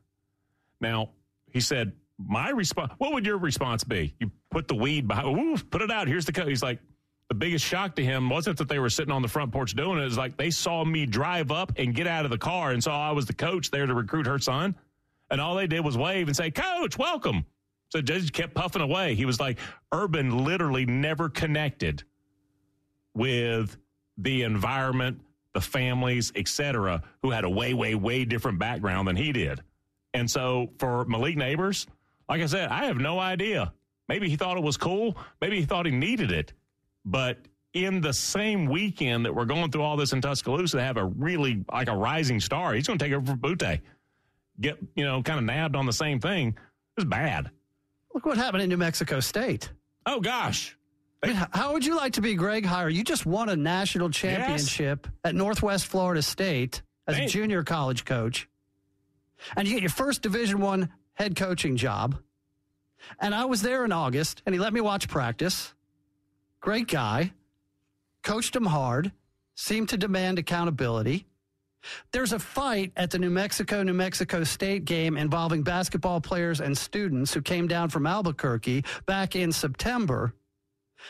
Now, 0.79 1.09
he 1.51 1.59
said, 1.59 1.93
My 2.17 2.49
response, 2.49 2.93
what 2.97 3.13
would 3.13 3.25
your 3.25 3.37
response 3.37 3.83
be? 3.83 4.15
You 4.19 4.31
put 4.49 4.67
the 4.67 4.75
weed 4.75 5.07
behind, 5.07 5.37
ooh, 5.37 5.57
put 5.57 5.81
it 5.81 5.91
out. 5.91 6.07
Here's 6.07 6.25
the, 6.25 6.31
co-. 6.31 6.47
he's 6.47 6.63
like, 6.63 6.79
the 7.27 7.35
biggest 7.35 7.63
shock 7.63 7.95
to 7.95 8.03
him 8.03 8.29
wasn't 8.29 8.57
that 8.57 8.67
they 8.67 8.79
were 8.79 8.89
sitting 8.89 9.13
on 9.13 9.21
the 9.21 9.27
front 9.27 9.53
porch 9.53 9.73
doing 9.73 9.99
it. 9.99 10.05
It's 10.05 10.17
like 10.17 10.35
they 10.35 10.49
saw 10.51 10.83
me 10.83 11.05
drive 11.05 11.49
up 11.49 11.71
and 11.77 11.95
get 11.95 12.05
out 12.05 12.25
of 12.25 12.31
the 12.31 12.37
car 12.37 12.71
and 12.71 12.83
saw 12.83 13.09
I 13.09 13.13
was 13.13 13.25
the 13.25 13.33
coach 13.33 13.71
there 13.71 13.85
to 13.85 13.93
recruit 13.93 14.27
her 14.27 14.37
son. 14.37 14.75
And 15.29 15.39
all 15.39 15.55
they 15.55 15.67
did 15.67 15.79
was 15.79 15.97
wave 15.97 16.27
and 16.27 16.35
say, 16.35 16.51
Coach, 16.51 16.97
welcome. 16.97 17.45
So 17.87 18.01
just 18.01 18.33
kept 18.33 18.53
puffing 18.53 18.81
away. 18.81 19.15
He 19.15 19.25
was 19.25 19.39
like, 19.39 19.59
Urban 19.93 20.43
literally 20.43 20.85
never 20.85 21.29
connected 21.29 22.03
with 23.13 23.77
the 24.17 24.43
environment, 24.43 25.21
the 25.53 25.61
families, 25.61 26.31
etc., 26.35 27.01
who 27.21 27.31
had 27.31 27.43
a 27.43 27.49
way, 27.49 27.73
way, 27.73 27.95
way 27.95 28.25
different 28.25 28.59
background 28.59 29.07
than 29.07 29.15
he 29.15 29.31
did. 29.31 29.61
And 30.13 30.29
so 30.29 30.69
for 30.79 31.05
Malik 31.05 31.35
Nabers, 31.35 31.87
like 32.29 32.41
I 32.41 32.45
said, 32.45 32.69
I 32.69 32.85
have 32.85 32.97
no 32.97 33.19
idea. 33.19 33.73
Maybe 34.07 34.29
he 34.29 34.35
thought 34.35 34.57
it 34.57 34.63
was 34.63 34.77
cool. 34.77 35.17
Maybe 35.39 35.59
he 35.59 35.65
thought 35.65 35.85
he 35.85 35.91
needed 35.91 36.31
it. 36.31 36.53
But 37.05 37.39
in 37.73 38.01
the 38.01 38.13
same 38.13 38.65
weekend 38.65 39.25
that 39.25 39.33
we're 39.33 39.45
going 39.45 39.71
through 39.71 39.83
all 39.83 39.95
this 39.95 40.11
in 40.13 40.21
Tuscaloosa, 40.21 40.77
to 40.77 40.83
have 40.83 40.97
a 40.97 41.05
really 41.05 41.63
like 41.71 41.87
a 41.87 41.95
rising 41.95 42.39
star, 42.39 42.73
he's 42.73 42.87
going 42.87 42.99
to 42.99 43.05
take 43.05 43.13
over 43.13 43.25
for 43.25 43.37
Boutte 43.37 43.79
get, 44.61 44.77
you 44.95 45.03
know, 45.03 45.21
kind 45.23 45.39
of 45.39 45.45
nabbed 45.45 45.75
on 45.75 45.85
the 45.85 45.93
same 45.93 46.19
thing 46.19 46.55
It's 46.97 47.05
bad. 47.05 47.49
Look 48.13 48.25
what 48.25 48.37
happened 48.37 48.63
in 48.63 48.69
New 48.69 48.77
Mexico 48.77 49.19
State. 49.19 49.71
Oh, 50.05 50.19
gosh. 50.19 50.77
I 51.23 51.27
mean, 51.27 51.35
how 51.51 51.73
would 51.73 51.85
you 51.85 51.95
like 51.95 52.13
to 52.13 52.21
be 52.21 52.33
Greg 52.33 52.65
Heiar? 52.65 52.91
You 52.91 53.03
just 53.03 53.25
won 53.25 53.49
a 53.49 53.55
national 53.55 54.09
championship 54.09 55.05
yes. 55.05 55.13
at 55.23 55.35
Northwest 55.35 55.85
Florida 55.85 56.21
State 56.21 56.81
as 57.07 57.19
a 57.19 57.27
junior 57.27 57.63
college 57.63 58.05
coach, 58.05 58.47
and 59.55 59.67
you 59.67 59.73
get 59.73 59.83
your 59.83 59.91
first 59.91 60.21
Division 60.21 60.59
One 60.59 60.89
head 61.13 61.35
coaching 61.35 61.75
job. 61.75 62.17
And 63.19 63.35
I 63.35 63.45
was 63.45 63.61
there 63.61 63.85
in 63.85 63.91
August, 63.91 64.41
and 64.45 64.53
he 64.53 64.59
let 64.59 64.73
me 64.73 64.81
watch 64.81 65.07
practice. 65.07 65.73
Great 66.59 66.87
guy, 66.87 67.33
coached 68.23 68.55
him 68.55 68.65
hard, 68.65 69.11
seemed 69.55 69.89
to 69.89 69.97
demand 69.97 70.39
accountability. 70.39 71.25
There's 72.11 72.33
a 72.33 72.39
fight 72.39 72.91
at 72.95 73.09
the 73.09 73.19
New 73.19 73.31
Mexico 73.31 73.81
New 73.83 73.93
Mexico 73.93 74.43
State 74.43 74.85
game 74.85 75.17
involving 75.17 75.63
basketball 75.63 76.21
players 76.21 76.61
and 76.61 76.77
students 76.77 77.33
who 77.33 77.41
came 77.41 77.67
down 77.67 77.89
from 77.89 78.05
Albuquerque 78.05 78.85
back 79.05 79.35
in 79.35 79.51
September. 79.51 80.33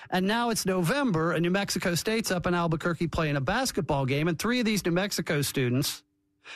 And 0.10 0.27
now 0.27 0.49
it's 0.49 0.65
November, 0.65 1.34
and 1.34 1.41
New 1.41 1.51
Mexico 1.51 1.95
State's 1.95 2.32
up 2.32 2.47
in 2.47 2.54
Albuquerque 2.54 3.08
playing 3.08 3.36
a 3.36 3.41
basketball 3.41 4.06
game, 4.06 4.27
and 4.27 4.38
three 4.38 4.60
of 4.60 4.65
these 4.65 4.86
New 4.86 4.91
Mexico 4.91 5.41
students 5.41 6.04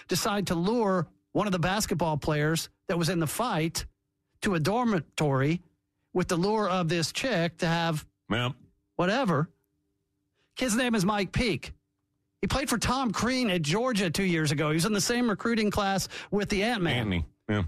decide 0.08 0.48
to 0.48 0.56
lure 0.56 1.08
one 1.32 1.48
of 1.48 1.52
the 1.52 1.60
basketball 1.60 2.18
players 2.18 2.70
that 2.88 2.98
was 2.98 3.10
in 3.10 3.20
the 3.20 3.28
fight 3.28 3.86
to 4.42 4.56
a 4.56 4.60
dormitory 4.60 5.62
with 6.14 6.28
the 6.28 6.36
lure 6.36 6.70
of 6.70 6.88
this 6.88 7.12
chick 7.12 7.58
to 7.58 7.68
have 7.68 8.06
whatever. 8.96 9.50
His 10.58 10.76
name 10.76 10.96
is 10.96 11.04
Mike 11.04 11.32
Peake. 11.32 11.74
He 12.42 12.48
played 12.48 12.70
for 12.70 12.78
Tom 12.78 13.12
Crean 13.12 13.50
at 13.50 13.62
Georgia 13.62 14.10
two 14.10 14.24
years 14.24 14.52
ago. 14.52 14.70
He 14.70 14.76
was 14.76 14.86
in 14.86 14.94
the 14.94 15.02
same 15.02 15.30
recruiting 15.30 15.72
class 15.72 16.08
with 16.32 16.48
the 16.50 16.64
Ant 16.64 16.82
Man. 16.84 17.26
Yeah. 17.50 17.64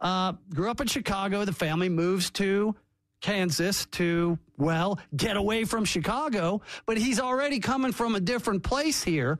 Uh, 0.00 0.32
grew 0.52 0.70
up 0.70 0.80
in 0.80 0.88
Chicago. 0.88 1.44
The 1.44 1.52
family 1.52 1.88
moves 1.88 2.30
to 2.32 2.74
Kansas 3.22 3.86
to, 3.92 4.38
well, 4.58 4.98
get 5.16 5.36
away 5.36 5.64
from 5.64 5.84
Chicago, 5.84 6.60
but 6.84 6.98
he's 6.98 7.18
already 7.18 7.60
coming 7.60 7.92
from 7.92 8.14
a 8.14 8.20
different 8.20 8.62
place 8.62 9.02
here. 9.02 9.38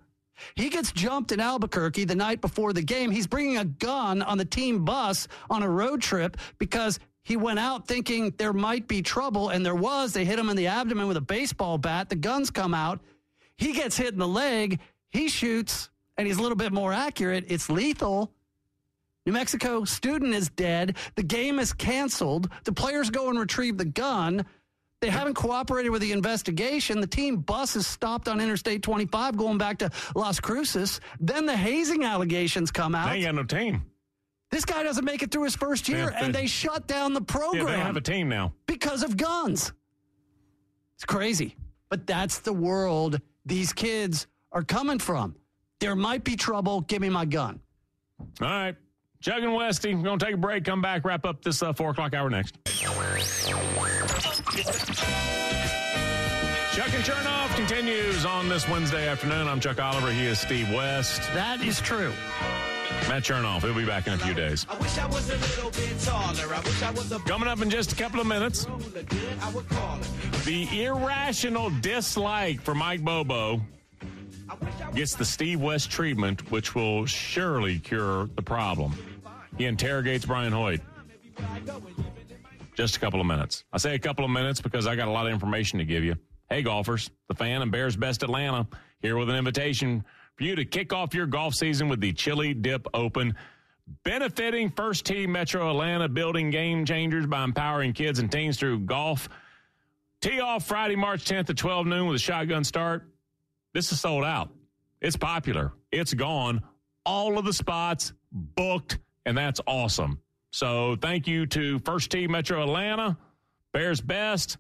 He 0.54 0.70
gets 0.70 0.92
jumped 0.92 1.32
in 1.32 1.40
Albuquerque 1.40 2.04
the 2.04 2.14
night 2.14 2.40
before 2.40 2.72
the 2.72 2.82
game. 2.82 3.10
He's 3.10 3.26
bringing 3.26 3.58
a 3.58 3.64
gun 3.64 4.22
on 4.22 4.38
the 4.38 4.44
team 4.44 4.84
bus 4.84 5.28
on 5.50 5.62
a 5.62 5.68
road 5.68 6.00
trip 6.00 6.36
because 6.58 6.98
he 7.24 7.36
went 7.36 7.58
out 7.58 7.86
thinking 7.86 8.32
there 8.38 8.52
might 8.52 8.88
be 8.88 9.02
trouble, 9.02 9.50
and 9.50 9.64
there 9.64 9.74
was. 9.74 10.12
They 10.12 10.24
hit 10.24 10.38
him 10.38 10.48
in 10.48 10.56
the 10.56 10.66
abdomen 10.68 11.06
with 11.06 11.16
a 11.16 11.22
baseball 11.22 11.78
bat. 11.78 12.08
The 12.08 12.16
guns 12.16 12.50
come 12.50 12.74
out. 12.74 13.00
He 13.56 13.72
gets 13.72 13.96
hit 13.96 14.12
in 14.12 14.18
the 14.18 14.26
leg. 14.26 14.80
He 15.10 15.28
shoots, 15.28 15.90
and 16.16 16.26
he's 16.26 16.38
a 16.38 16.42
little 16.42 16.56
bit 16.56 16.72
more 16.72 16.92
accurate. 16.92 17.44
It's 17.48 17.68
lethal. 17.70 18.32
New 19.26 19.32
Mexico 19.32 19.84
student 19.84 20.34
is 20.34 20.48
dead. 20.50 20.96
The 21.14 21.22
game 21.22 21.58
is 21.58 21.72
canceled. 21.72 22.48
The 22.64 22.72
players 22.72 23.10
go 23.10 23.30
and 23.30 23.38
retrieve 23.38 23.78
the 23.78 23.84
gun. 23.84 24.44
They 25.00 25.10
haven't 25.10 25.34
cooperated 25.34 25.90
with 25.90 26.00
the 26.00 26.12
investigation. 26.12 27.00
The 27.00 27.06
team 27.06 27.38
bus 27.38 27.74
is 27.74 27.86
stopped 27.86 28.28
on 28.28 28.40
Interstate 28.40 28.82
25 28.82 29.36
going 29.36 29.58
back 29.58 29.78
to 29.78 29.90
Las 30.14 30.38
Cruces. 30.38 31.00
Then 31.20 31.46
the 31.46 31.56
hazing 31.56 32.04
allegations 32.04 32.70
come 32.70 32.94
out. 32.94 33.10
They 33.10 33.22
got 33.22 33.34
no 33.34 33.42
team. 33.42 33.84
This 34.52 34.64
guy 34.64 34.82
doesn't 34.82 35.04
make 35.04 35.22
it 35.22 35.30
through 35.30 35.44
his 35.44 35.56
first 35.56 35.88
year, 35.88 36.12
yeah, 36.12 36.24
and 36.24 36.34
they 36.34 36.46
shut 36.46 36.86
down 36.86 37.14
the 37.14 37.22
program. 37.22 37.66
Yeah, 37.66 37.72
they 37.72 37.80
have 37.80 37.96
a 37.96 38.02
team 38.02 38.28
now 38.28 38.52
because 38.66 39.02
of 39.02 39.16
guns. 39.16 39.72
It's 40.96 41.06
crazy, 41.06 41.56
but 41.88 42.06
that's 42.06 42.40
the 42.40 42.52
world 42.52 43.18
these 43.46 43.72
kids 43.72 44.26
are 44.52 44.62
coming 44.62 44.98
from. 44.98 45.36
There 45.80 45.96
might 45.96 46.22
be 46.22 46.36
trouble. 46.36 46.82
Give 46.82 47.00
me 47.00 47.08
my 47.08 47.24
gun. 47.24 47.60
All 48.40 48.46
right. 48.48 48.76
Chuck 49.22 49.40
and 49.40 49.54
Westy, 49.54 49.94
we're 49.94 50.02
going 50.02 50.18
to 50.18 50.24
take 50.24 50.34
a 50.34 50.38
break, 50.38 50.64
come 50.64 50.82
back, 50.82 51.04
wrap 51.04 51.24
up 51.24 51.44
this 51.44 51.62
uh, 51.62 51.72
4 51.72 51.90
o'clock 51.90 52.12
hour 52.12 52.28
next. 52.28 52.56
Chuck 52.64 52.82
and 56.92 57.04
Chernoff 57.04 57.54
continues 57.54 58.24
on 58.24 58.48
this 58.48 58.68
Wednesday 58.68 59.06
afternoon. 59.06 59.46
I'm 59.46 59.60
Chuck 59.60 59.80
Oliver. 59.80 60.10
He 60.10 60.26
is 60.26 60.40
Steve 60.40 60.68
West. 60.72 61.22
That 61.34 61.60
is 61.60 61.80
true. 61.80 62.12
Matt 63.08 63.22
Chernoff. 63.22 63.60
He'll 63.60 63.74
be 63.74 63.86
back 63.86 64.08
in 64.08 64.14
a 64.14 64.18
few 64.18 64.34
days. 64.34 64.66
I 64.68 64.76
wish 64.78 64.98
I 64.98 65.06
was 65.06 65.30
a 65.30 65.36
little 65.36 65.70
bit 65.70 66.00
taller. 66.00 66.54
I 66.54 66.60
wish 66.60 66.82
I 66.82 66.90
was. 66.90 67.12
Coming 67.24 67.48
up 67.48 67.62
in 67.62 67.70
just 67.70 67.92
a 67.92 67.94
couple 67.94 68.20
of 68.20 68.26
minutes, 68.26 68.66
the 70.44 70.82
irrational 70.82 71.70
dislike 71.80 72.60
for 72.60 72.74
Mike 72.74 73.04
Bobo 73.04 73.60
gets 74.96 75.14
the 75.14 75.24
Steve 75.24 75.60
West 75.60 75.92
treatment, 75.92 76.50
which 76.50 76.74
will 76.74 77.06
surely 77.06 77.78
cure 77.78 78.28
the 78.34 78.42
problem. 78.42 78.92
He 79.62 79.68
interrogates 79.68 80.26
Brian 80.26 80.52
Hoyt. 80.52 80.80
Just 82.74 82.96
a 82.96 82.98
couple 82.98 83.20
of 83.20 83.26
minutes. 83.26 83.62
I 83.72 83.78
say 83.78 83.94
a 83.94 83.98
couple 84.00 84.24
of 84.24 84.30
minutes 84.32 84.60
because 84.60 84.88
I 84.88 84.96
got 84.96 85.06
a 85.06 85.12
lot 85.12 85.26
of 85.28 85.32
information 85.32 85.78
to 85.78 85.84
give 85.84 86.02
you. 86.02 86.16
Hey, 86.50 86.62
golfers, 86.62 87.12
the 87.28 87.36
fan 87.36 87.62
and 87.62 87.70
Bears 87.70 87.94
Best 87.94 88.24
Atlanta 88.24 88.66
here 89.02 89.16
with 89.16 89.30
an 89.30 89.36
invitation 89.36 90.04
for 90.34 90.42
you 90.42 90.56
to 90.56 90.64
kick 90.64 90.92
off 90.92 91.14
your 91.14 91.26
golf 91.26 91.54
season 91.54 91.88
with 91.88 92.00
the 92.00 92.12
Chili 92.12 92.54
Dip 92.54 92.88
Open. 92.92 93.36
Benefiting 94.02 94.68
First 94.68 95.06
Tee 95.06 95.28
Metro 95.28 95.70
Atlanta, 95.70 96.08
building 96.08 96.50
game 96.50 96.84
changers 96.84 97.26
by 97.26 97.44
empowering 97.44 97.92
kids 97.92 98.18
and 98.18 98.32
teens 98.32 98.58
through 98.58 98.80
golf. 98.80 99.28
Tee 100.22 100.40
off 100.40 100.66
Friday, 100.66 100.96
March 100.96 101.24
10th 101.24 101.50
at 101.50 101.56
12 101.56 101.86
noon 101.86 102.08
with 102.08 102.16
a 102.16 102.18
shotgun 102.18 102.64
start. 102.64 103.04
This 103.74 103.92
is 103.92 104.00
sold 104.00 104.24
out. 104.24 104.50
It's 105.00 105.16
popular. 105.16 105.72
It's 105.92 106.14
gone. 106.14 106.62
All 107.06 107.38
of 107.38 107.44
the 107.44 107.52
spots 107.52 108.12
booked, 108.32 108.98
and 109.26 109.36
that's 109.36 109.60
awesome. 109.66 110.20
So 110.50 110.96
thank 110.96 111.26
you 111.26 111.46
to 111.46 111.78
First 111.80 112.10
Tee 112.10 112.26
Metro 112.26 112.62
Atlanta, 112.62 113.16
Bears 113.72 114.00
Best, 114.00 114.58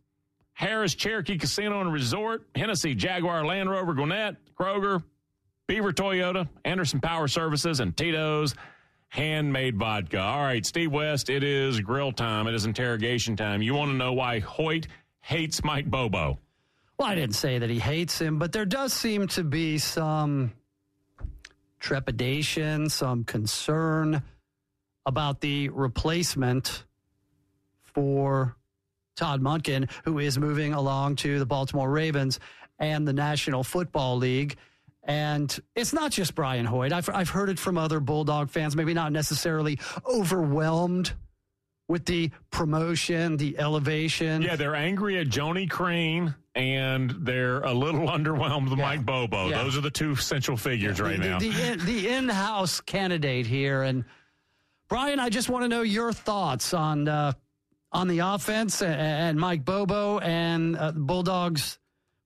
Harrah's 0.58 0.94
Cherokee 0.94 1.38
Casino 1.38 1.80
and 1.80 1.92
Resort, 1.92 2.46
Hennessy 2.54 2.94
Jaguar 2.94 3.44
Land 3.44 3.70
Rover 3.70 3.94
Gwinnett, 3.94 4.36
Kroger, 4.58 5.02
Beaver 5.66 5.92
Toyota, 5.92 6.48
Anderson 6.64 7.00
Power 7.00 7.28
Services, 7.28 7.80
and 7.80 7.96
Tito's 7.96 8.54
handmade 9.08 9.76
vodka. 9.76 10.18
All 10.18 10.42
right, 10.42 10.64
Steve 10.64 10.92
West, 10.92 11.28
it 11.28 11.44
is 11.44 11.80
grill 11.80 12.12
time. 12.12 12.46
It 12.46 12.54
is 12.54 12.64
interrogation 12.64 13.36
time. 13.36 13.60
You 13.60 13.74
want 13.74 13.90
to 13.90 13.96
know 13.96 14.14
why 14.14 14.40
Hoyt 14.40 14.86
hates 15.20 15.62
Mike 15.62 15.90
Bobo? 15.90 16.38
Well, 16.98 17.08
I 17.08 17.14
didn't 17.14 17.34
say 17.34 17.58
that 17.58 17.68
he 17.68 17.78
hates 17.78 18.18
him, 18.18 18.38
but 18.38 18.52
there 18.52 18.64
does 18.64 18.92
seem 18.92 19.28
to 19.28 19.44
be 19.44 19.78
some 19.78 20.52
trepidation, 21.80 22.88
some 22.88 23.24
concern 23.24 24.22
about 25.06 25.40
the 25.40 25.68
replacement 25.70 26.84
for 27.82 28.56
Todd 29.16 29.40
Monken, 29.42 29.90
who 30.04 30.18
is 30.18 30.38
moving 30.38 30.72
along 30.72 31.16
to 31.16 31.38
the 31.38 31.46
Baltimore 31.46 31.90
Ravens 31.90 32.40
and 32.78 33.06
the 33.06 33.12
National 33.12 33.62
Football 33.62 34.16
League. 34.16 34.56
And 35.04 35.56
it's 35.74 35.92
not 35.92 36.12
just 36.12 36.34
Brian 36.34 36.64
Hoyt. 36.64 36.92
I've, 36.92 37.08
I've 37.08 37.28
heard 37.28 37.48
it 37.48 37.58
from 37.58 37.76
other 37.76 38.00
Bulldog 38.00 38.50
fans, 38.50 38.76
maybe 38.76 38.94
not 38.94 39.12
necessarily 39.12 39.78
overwhelmed 40.06 41.12
with 41.88 42.06
the 42.06 42.30
promotion, 42.50 43.36
the 43.36 43.58
elevation. 43.58 44.42
Yeah, 44.42 44.56
they're 44.56 44.76
angry 44.76 45.18
at 45.18 45.26
Joni 45.26 45.68
Crane 45.68 46.34
and 46.54 47.14
they're 47.20 47.60
a 47.62 47.72
little 47.72 48.06
underwhelmed 48.08 48.70
with 48.70 48.78
Yeah. 48.78 48.84
Mike 48.84 49.04
Bobo. 49.04 49.48
Yeah. 49.48 49.62
Those 49.64 49.76
are 49.76 49.80
the 49.80 49.90
two 49.90 50.14
central 50.16 50.56
figures 50.56 51.00
right 51.00 51.20
the, 51.20 51.28
now. 51.28 51.38
The, 51.38 51.48
the, 51.50 51.72
in, 51.72 51.84
the 51.84 52.08
in-house 52.08 52.80
candidate 52.80 53.46
here, 53.46 53.82
and 53.82 54.04
Brian, 54.92 55.18
I 55.18 55.30
just 55.30 55.48
want 55.48 55.64
to 55.64 55.68
know 55.68 55.80
your 55.80 56.12
thoughts 56.12 56.74
on 56.74 57.08
uh, 57.08 57.32
on 57.92 58.08
the 58.08 58.18
offense 58.18 58.82
and, 58.82 59.40
Mike 59.40 59.64
Bobo 59.64 60.18
and 60.18 60.76
uh, 60.76 60.90
the 60.90 61.00
Bulldogs 61.00 61.78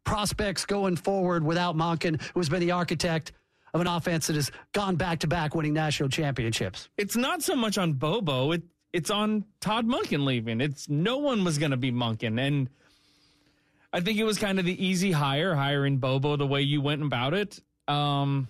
prospects 0.02 0.66
going 0.66 0.96
forward 0.96 1.44
without 1.44 1.76
Monken, 1.76 2.20
who's 2.34 2.48
been 2.48 2.58
the 2.58 2.72
architect 2.72 3.30
of 3.72 3.80
an 3.80 3.86
offense 3.86 4.26
that 4.26 4.34
has 4.34 4.50
gone 4.72 4.96
back 4.96 5.20
to 5.20 5.28
back 5.28 5.54
winning 5.54 5.74
national 5.74 6.08
championships. 6.08 6.88
it's 6.98 7.14
not 7.14 7.40
so 7.40 7.54
much 7.54 7.78
on 7.78 7.92
Bobo. 7.92 8.50
It 8.50 8.64
it's 8.92 9.10
on 9.12 9.44
Todd 9.60 9.86
Monken 9.86 10.24
leaving. 10.24 10.60
It's 10.60 10.88
no 10.88 11.18
one 11.18 11.44
was 11.44 11.58
going 11.58 11.70
to 11.70 11.76
be 11.76 11.92
Monken, 11.92 12.44
and 12.44 12.68
I 13.92 14.00
think 14.00 14.18
it 14.18 14.24
was 14.24 14.38
kind 14.38 14.58
of 14.58 14.64
the 14.64 14.84
easy 14.84 15.12
hire, 15.12 15.54
hiring 15.54 15.98
Bobo 15.98 16.36
the 16.36 16.48
way 16.48 16.62
you 16.62 16.80
went 16.80 17.04
about 17.04 17.32
it. 17.32 17.60
Um, 17.86 18.48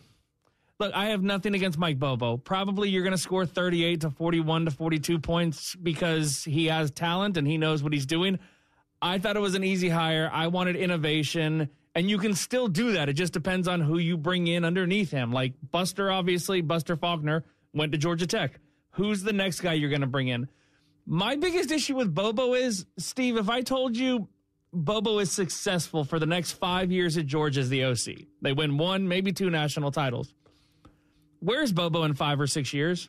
look, 0.79 0.93
I 0.95 1.07
have 1.07 1.23
nothing 1.23 1.55
against 1.55 1.79
Mike 1.79 1.99
Bobo. 1.99 2.37
Probably 2.37 2.89
you're 2.89 3.03
going 3.03 3.13
to 3.13 3.19
score 3.19 3.47
38 3.47 4.03
to 4.03 4.11
41 4.11 4.67
to 4.67 4.71
42 4.71 5.19
points 5.19 5.75
because 5.75 6.45
he 6.45 6.67
has 6.67 6.91
talent 6.91 7.37
and 7.37 7.47
he 7.47 7.59
knows 7.59 7.83
what 7.83 7.93
he's 7.93 8.07
doing. 8.07 8.39
I 9.01 9.19
thought 9.19 9.37
it 9.37 9.41
was 9.41 9.55
an 9.55 9.65
easy 9.65 9.89
hire. 9.89 10.31
I 10.33 10.47
wanted 10.47 10.77
innovation, 10.77 11.69
and 11.95 12.09
you 12.09 12.19
can 12.19 12.35
still 12.35 12.67
do 12.67 12.93
that. 12.93 13.09
It 13.09 13.13
just 13.15 13.33
depends 13.33 13.69
on 13.69 13.81
who 13.81 13.99
you 13.99 14.17
bring 14.17 14.47
in 14.47 14.65
underneath 14.65 15.11
him. 15.11 15.33
Like 15.33 15.53
Buster, 15.71 16.11
obviously, 16.11 16.61
Buster 16.63 16.97
Faulkner 16.97 17.45
went 17.75 17.93
to 17.93 17.99
Georgia 17.99 18.27
Tech. 18.27 18.59
Who's 18.93 19.23
the 19.23 19.33
next 19.33 19.61
guy 19.61 19.75
you're 19.75 19.91
going 19.91 20.01
to 20.01 20.07
bring 20.07 20.29
in? 20.29 20.49
My 21.05 21.37
biggest 21.37 21.71
issue 21.71 21.95
with 21.95 22.15
Bobo 22.15 22.55
is, 22.55 22.87
Steve, 22.99 23.37
if 23.37 23.49
I 23.49 23.61
told 23.61 23.97
you 23.97 24.29
Bobo 24.73 25.19
is 25.19 25.31
successful 25.31 26.05
for 26.05 26.19
the 26.19 26.27
next 26.27 26.53
five 26.53 26.91
years 26.91 27.17
at 27.17 27.27
Georgia 27.27 27.61
as 27.61 27.69
the 27.69 27.85
OC, 27.85 28.27
they 28.41 28.53
win 28.53 28.79
one, 28.79 29.07
maybe 29.07 29.33
two 29.33 29.51
national 29.51 29.93
titles. 29.93 30.35
Where's 31.47 31.71
Bobo 31.71 32.03
in 32.03 32.15
five 32.15 32.41
or 32.41 32.49
six 32.49 32.75
years? 32.75 33.09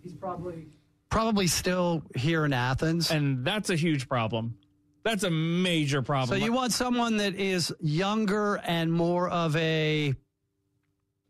He's 0.00 0.12
probably 0.12 0.66
probably 1.08 1.48
still 1.48 2.04
here 2.14 2.44
in 2.44 2.52
Athens. 2.52 3.10
And 3.10 3.44
that's 3.44 3.68
a 3.68 3.74
huge 3.74 4.08
problem. 4.08 4.56
That's 5.02 5.24
a 5.24 5.30
major 5.30 6.02
problem. 6.02 6.38
so 6.38 6.44
you 6.44 6.52
want 6.52 6.72
someone 6.72 7.16
that 7.16 7.34
is 7.34 7.74
younger 7.80 8.60
and 8.62 8.92
more 8.92 9.28
of 9.28 9.56
a 9.56 10.14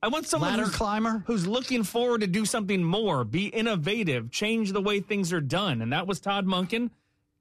I 0.03 0.09
want 0.09 0.27
someone 0.27 0.51
ladder 0.51 0.65
who's, 0.65 0.77
climber. 0.77 1.23
who's 1.27 1.47
looking 1.47 1.83
forward 1.83 2.21
to 2.21 2.27
do 2.27 2.45
something 2.45 2.85
more, 2.85 3.25
be 3.25 3.47
innovative, 3.47 4.31
change 4.31 4.73
the 4.73 4.83
way 4.83 5.01
things 5.01 5.33
are 5.33 5.41
done. 5.41 5.81
And 5.81 5.95
that 5.95 6.07
was 6.07 6.21
Todd 6.21 6.45
Monken, 6.45 6.91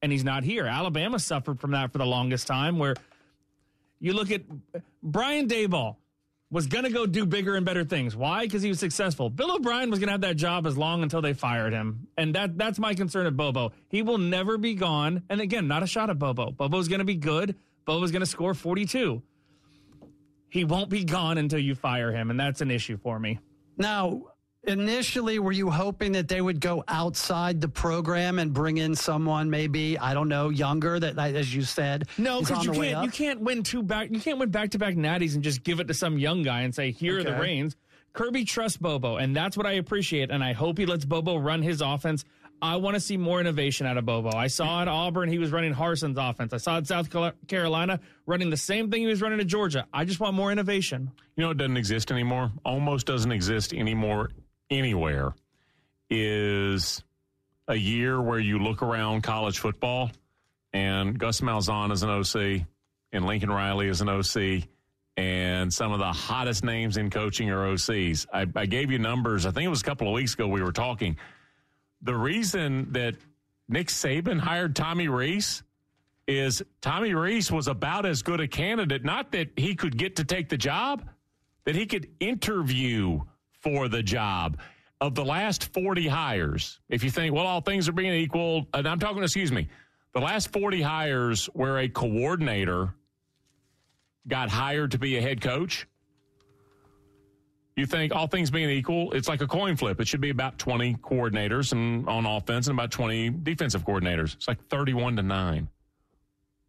and 0.02 0.14
he's 0.14 0.24
not 0.24 0.46
here. 0.46 0.66
Alabama 0.66 1.20
suffered 1.20 1.60
from 1.60 1.72
that 1.72 1.92
for 1.92 1.98
the 1.98 2.06
longest 2.06 2.48
time, 2.48 2.80
where 2.80 2.96
you 4.00 4.14
look 4.14 4.32
at 4.32 4.44
Brian 5.04 5.50
Daboll 5.50 5.98
was 6.52 6.66
going 6.68 6.84
to 6.84 6.90
go 6.90 7.06
do 7.06 7.26
bigger 7.26 7.56
and 7.56 7.66
better 7.66 7.84
things. 7.84 8.16
Why? 8.16 8.46
Because 8.46 8.62
he 8.62 8.70
was 8.70 8.80
successful. 8.80 9.30
Bill 9.30 9.56
O'Brien 9.56 9.90
was 9.90 10.00
going 10.00 10.08
to 10.08 10.14
have 10.14 10.22
that 10.22 10.36
job 10.36 10.66
as 10.66 10.78
long 10.78 11.04
until 11.04 11.22
they 11.22 11.34
fired 11.34 11.74
him. 11.74 12.08
And 12.18 12.34
that 12.36 12.58
that's 12.58 12.80
my 12.80 12.96
concern 12.96 13.28
at 13.28 13.38
Bobo. 13.38 13.72
He 13.90 14.02
will 14.02 14.18
never 14.18 14.58
be 14.58 14.74
gone. 14.74 15.24
And 15.30 15.42
again, 15.42 15.68
not 15.68 15.84
a 15.84 15.88
shot 15.88 16.10
at 16.10 16.18
Bobo. 16.18 16.52
Bobo's 16.52 16.88
going 16.88 17.00
to 17.00 17.06
be 17.06 17.16
good. 17.16 17.56
Bobo's 17.86 18.12
going 18.12 18.22
to 18.22 18.26
score 18.26 18.54
42. 18.54 19.22
He 20.50 20.64
won't 20.64 20.90
be 20.90 21.04
gone 21.04 21.38
until 21.38 21.60
you 21.60 21.76
fire 21.76 22.12
him, 22.12 22.32
and 22.32 22.40
that's 22.40 22.62
an 22.62 22.72
issue 22.72 22.98
for 22.98 23.20
me. 23.20 23.40
Now, 23.78 24.24
initially, 24.64 25.40
were 25.40 25.52
you 25.52 25.70
hoping 25.70 26.14
that 26.14 26.28
they 26.28 26.42
would 26.42 26.60
go 26.60 26.84
outside 26.88 27.62
the 27.62 27.68
program 27.70 28.40
and 28.40 28.54
bring 28.54 28.78
in 28.78 28.96
someone 28.96 29.50
maybe 29.50 29.98
I 29.98 30.14
don't 30.14 30.30
know 30.30 30.50
younger 30.50 31.00
that, 31.00 31.18
as 31.18 31.54
you 31.54 31.64
said, 31.64 32.08
No, 32.18 32.40
is 32.40 32.48
because 32.48 32.60
on 32.60 32.66
you 32.66 32.74
the 32.74 32.80
way 32.80 32.88
can't 32.90 32.98
up? 32.98 33.06
you 33.06 33.12
can't 33.12 33.42
win 33.42 33.64
two 33.64 33.84
back 33.84 34.10
you 34.12 34.20
can't 34.20 34.38
win 34.40 34.50
back 34.50 34.72
to 34.72 34.80
back 34.80 34.96
natties 34.96 35.36
and 35.36 35.44
just 35.44 35.64
give 35.64 35.80
it 35.80 35.88
to 35.88 35.94
some 35.94 36.18
young 36.18 36.44
guy 36.44 36.62
and 36.62 36.74
say 36.74 36.92
here 36.92 37.20
are 37.20 37.24
the 37.24 37.34
reins. 37.34 37.76
Kirby 38.14 38.44
trusts 38.44 38.78
Bobo, 38.78 39.18
and 39.18 39.36
that's 39.36 39.56
what 39.56 39.68
I 39.68 39.74
appreciate. 39.74 40.32
And 40.32 40.44
I 40.44 40.54
hope 40.54 40.80
he 40.80 40.86
lets 40.88 41.06
Bobo 41.06 41.38
run 41.38 41.62
his 41.62 41.80
offense. 41.80 42.26
I 42.62 42.76
want 42.76 42.96
to 42.96 43.00
see 43.00 43.16
more 43.16 43.40
innovation 43.40 43.86
out 43.86 43.98
of 43.98 44.06
Bobo. 44.06 44.36
I 44.36 44.48
saw 44.48 44.82
at 44.82 44.88
Auburn 44.90 45.30
he 45.30 45.38
was 45.38 45.52
running 45.52 45.74
Harsin's 45.74 46.18
offense. 46.18 46.52
I 46.52 46.58
saw 46.58 46.78
at 46.78 46.88
South 46.88 47.10
Carolina 47.48 48.00
running 48.26 48.50
the 48.50 48.58
same 48.58 48.92
thing 48.92 49.02
he 49.02 49.08
was 49.08 49.22
running 49.22 49.40
at 49.40 49.48
Georgia. 49.48 49.86
I 49.94 50.04
just 50.04 50.20
want 50.20 50.34
more 50.36 50.52
innovation. 50.52 51.12
You 51.38 51.46
know, 51.46 51.52
it 51.52 51.58
doesn't 51.58 51.78
exist 51.78 52.12
anymore. 52.12 52.52
Almost 52.66 53.06
doesn't 53.06 53.32
exist 53.32 53.74
anymore 53.74 54.32
anywhere. 54.70 55.34
Is 56.10 57.04
a 57.68 57.76
year 57.76 58.20
where 58.20 58.40
you 58.40 58.58
look 58.60 58.82
around 58.82 59.22
college 59.22 59.60
football 59.60 60.12
and 60.74 61.18
Gus 61.20 61.42
Malzahn 61.42 61.92
is 61.92 62.02
an 62.02 62.10
OC 62.10 62.66
and 63.12 63.26
Lincoln 63.26 63.52
Riley 63.52 63.88
is 63.88 64.02
an 64.02 64.10
OC 64.10 64.68
and 65.20 65.74
some 65.74 65.92
of 65.92 66.00
the 66.00 66.12
hottest 66.12 66.64
names 66.64 66.96
in 66.96 67.10
coaching 67.10 67.50
are 67.50 67.66
OCs. 67.68 68.26
I, 68.34 68.46
I 68.56 68.66
gave 68.66 68.90
you 68.90 69.00
numbers. 69.00 69.46
I 69.46 69.52
think 69.52 69.66
it 69.66 69.70
was 69.70 69.82
a 69.82 69.84
couple 69.84 70.08
of 70.08 70.14
weeks 70.14 70.34
ago 70.34 70.48
we 70.48 70.64
were 70.64 70.72
talking. 70.72 71.18
The 72.02 72.16
reason 72.16 72.94
that 72.94 73.16
Nick 73.68 73.88
Saban 73.88 74.40
hired 74.40 74.76
Tommy 74.78 75.10
Reese 75.10 75.62
is 76.26 76.64
Tommy 76.80 77.14
Reese 77.14 77.52
was 77.52 77.68
about 77.68 78.06
as 78.06 78.22
good 78.22 78.40
a 78.40 78.48
candidate, 78.48 79.04
not 79.04 79.32
that 79.34 79.50
he 79.58 79.76
could 79.76 79.98
get 79.98 80.16
to 80.16 80.24
take 80.24 80.48
the 80.48 80.58
job, 80.58 81.08
that 81.66 81.76
he 81.76 81.86
could 81.86 82.08
interview 82.20 83.20
for 83.62 83.88
the 83.88 84.04
job. 84.04 84.58
Of 85.02 85.16
the 85.16 85.24
last 85.24 85.72
40 85.74 86.08
hires, 86.08 86.80
if 86.90 87.04
you 87.04 87.10
think, 87.10 87.34
well, 87.34 87.48
all 87.48 87.62
things 87.62 87.88
are 87.88 87.94
being 87.94 88.14
equal, 88.14 88.68
and 88.74 88.88
I'm 88.88 89.00
talking, 89.00 89.24
excuse 89.24 89.52
me, 89.52 89.70
the 90.14 90.20
last 90.20 90.52
40 90.52 90.82
hires 90.82 91.46
where 91.54 91.80
a 91.80 91.88
coordinator 91.88 92.94
got 94.28 94.50
hired 94.50 94.92
to 94.92 95.00
be 95.00 95.18
a 95.18 95.22
head 95.22 95.40
coach, 95.40 95.88
you 97.80 97.86
think 97.86 98.14
all 98.14 98.28
things 98.28 98.52
being 98.52 98.70
equal, 98.70 99.14
it's 99.14 99.30
like 99.30 99.42
a 99.42 99.48
coin 99.48 99.78
flip. 99.78 100.02
It 100.02 100.08
should 100.08 100.20
be 100.20 100.32
about 100.32 100.58
20 100.58 100.96
coordinators 100.96 101.72
and 101.72 102.08
on 102.10 102.26
offense 102.26 102.68
and 102.68 102.78
about 102.78 102.92
20 102.92 103.30
defensive 103.30 103.86
coordinators. 103.86 104.36
It's 104.36 104.50
like 104.50 104.68
31 104.68 105.16
to 105.16 105.24
9. 105.24 105.70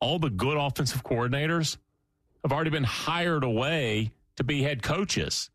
All 0.01 0.19
the 0.21 0.31
good 0.31 0.57
offensive 0.57 1.03
coordinators 1.03 1.79
have 2.45 2.53
already 2.53 2.71
been 2.71 2.85
hired 2.85 3.43
away 3.43 4.13
to 4.37 4.45
be 4.45 4.63
head 4.63 4.83
coaches. 4.85 5.51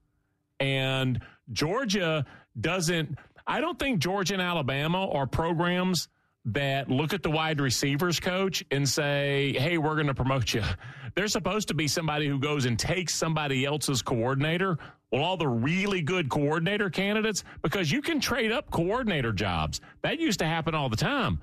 And 0.65 1.21
Georgia 1.51 2.25
doesn't, 2.59 3.19
I 3.45 3.61
don't 3.61 3.77
think 3.77 3.99
Georgia 3.99 4.33
and 4.33 4.41
Alabama 4.41 5.07
are 5.11 5.27
programs 5.27 6.07
that 6.45 6.89
look 6.89 7.13
at 7.13 7.21
the 7.21 7.29
wide 7.29 7.61
receivers 7.61 8.19
coach 8.19 8.63
and 8.71 8.87
say, 8.89 9.53
hey, 9.59 9.77
we're 9.77 9.93
going 9.93 10.07
to 10.07 10.15
promote 10.15 10.53
you. 10.55 10.63
They're 11.13 11.27
supposed 11.27 11.67
to 11.67 11.75
be 11.75 11.87
somebody 11.87 12.27
who 12.27 12.39
goes 12.39 12.65
and 12.65 12.79
takes 12.79 13.13
somebody 13.13 13.63
else's 13.65 14.01
coordinator. 14.01 14.77
Well, 15.11 15.23
all 15.23 15.37
the 15.37 15.47
really 15.47 16.01
good 16.01 16.29
coordinator 16.29 16.89
candidates, 16.89 17.43
because 17.61 17.91
you 17.91 18.01
can 18.01 18.19
trade 18.19 18.51
up 18.51 18.71
coordinator 18.71 19.31
jobs. 19.31 19.81
That 20.01 20.19
used 20.19 20.39
to 20.39 20.45
happen 20.45 20.73
all 20.73 20.89
the 20.89 20.97
time 20.97 21.41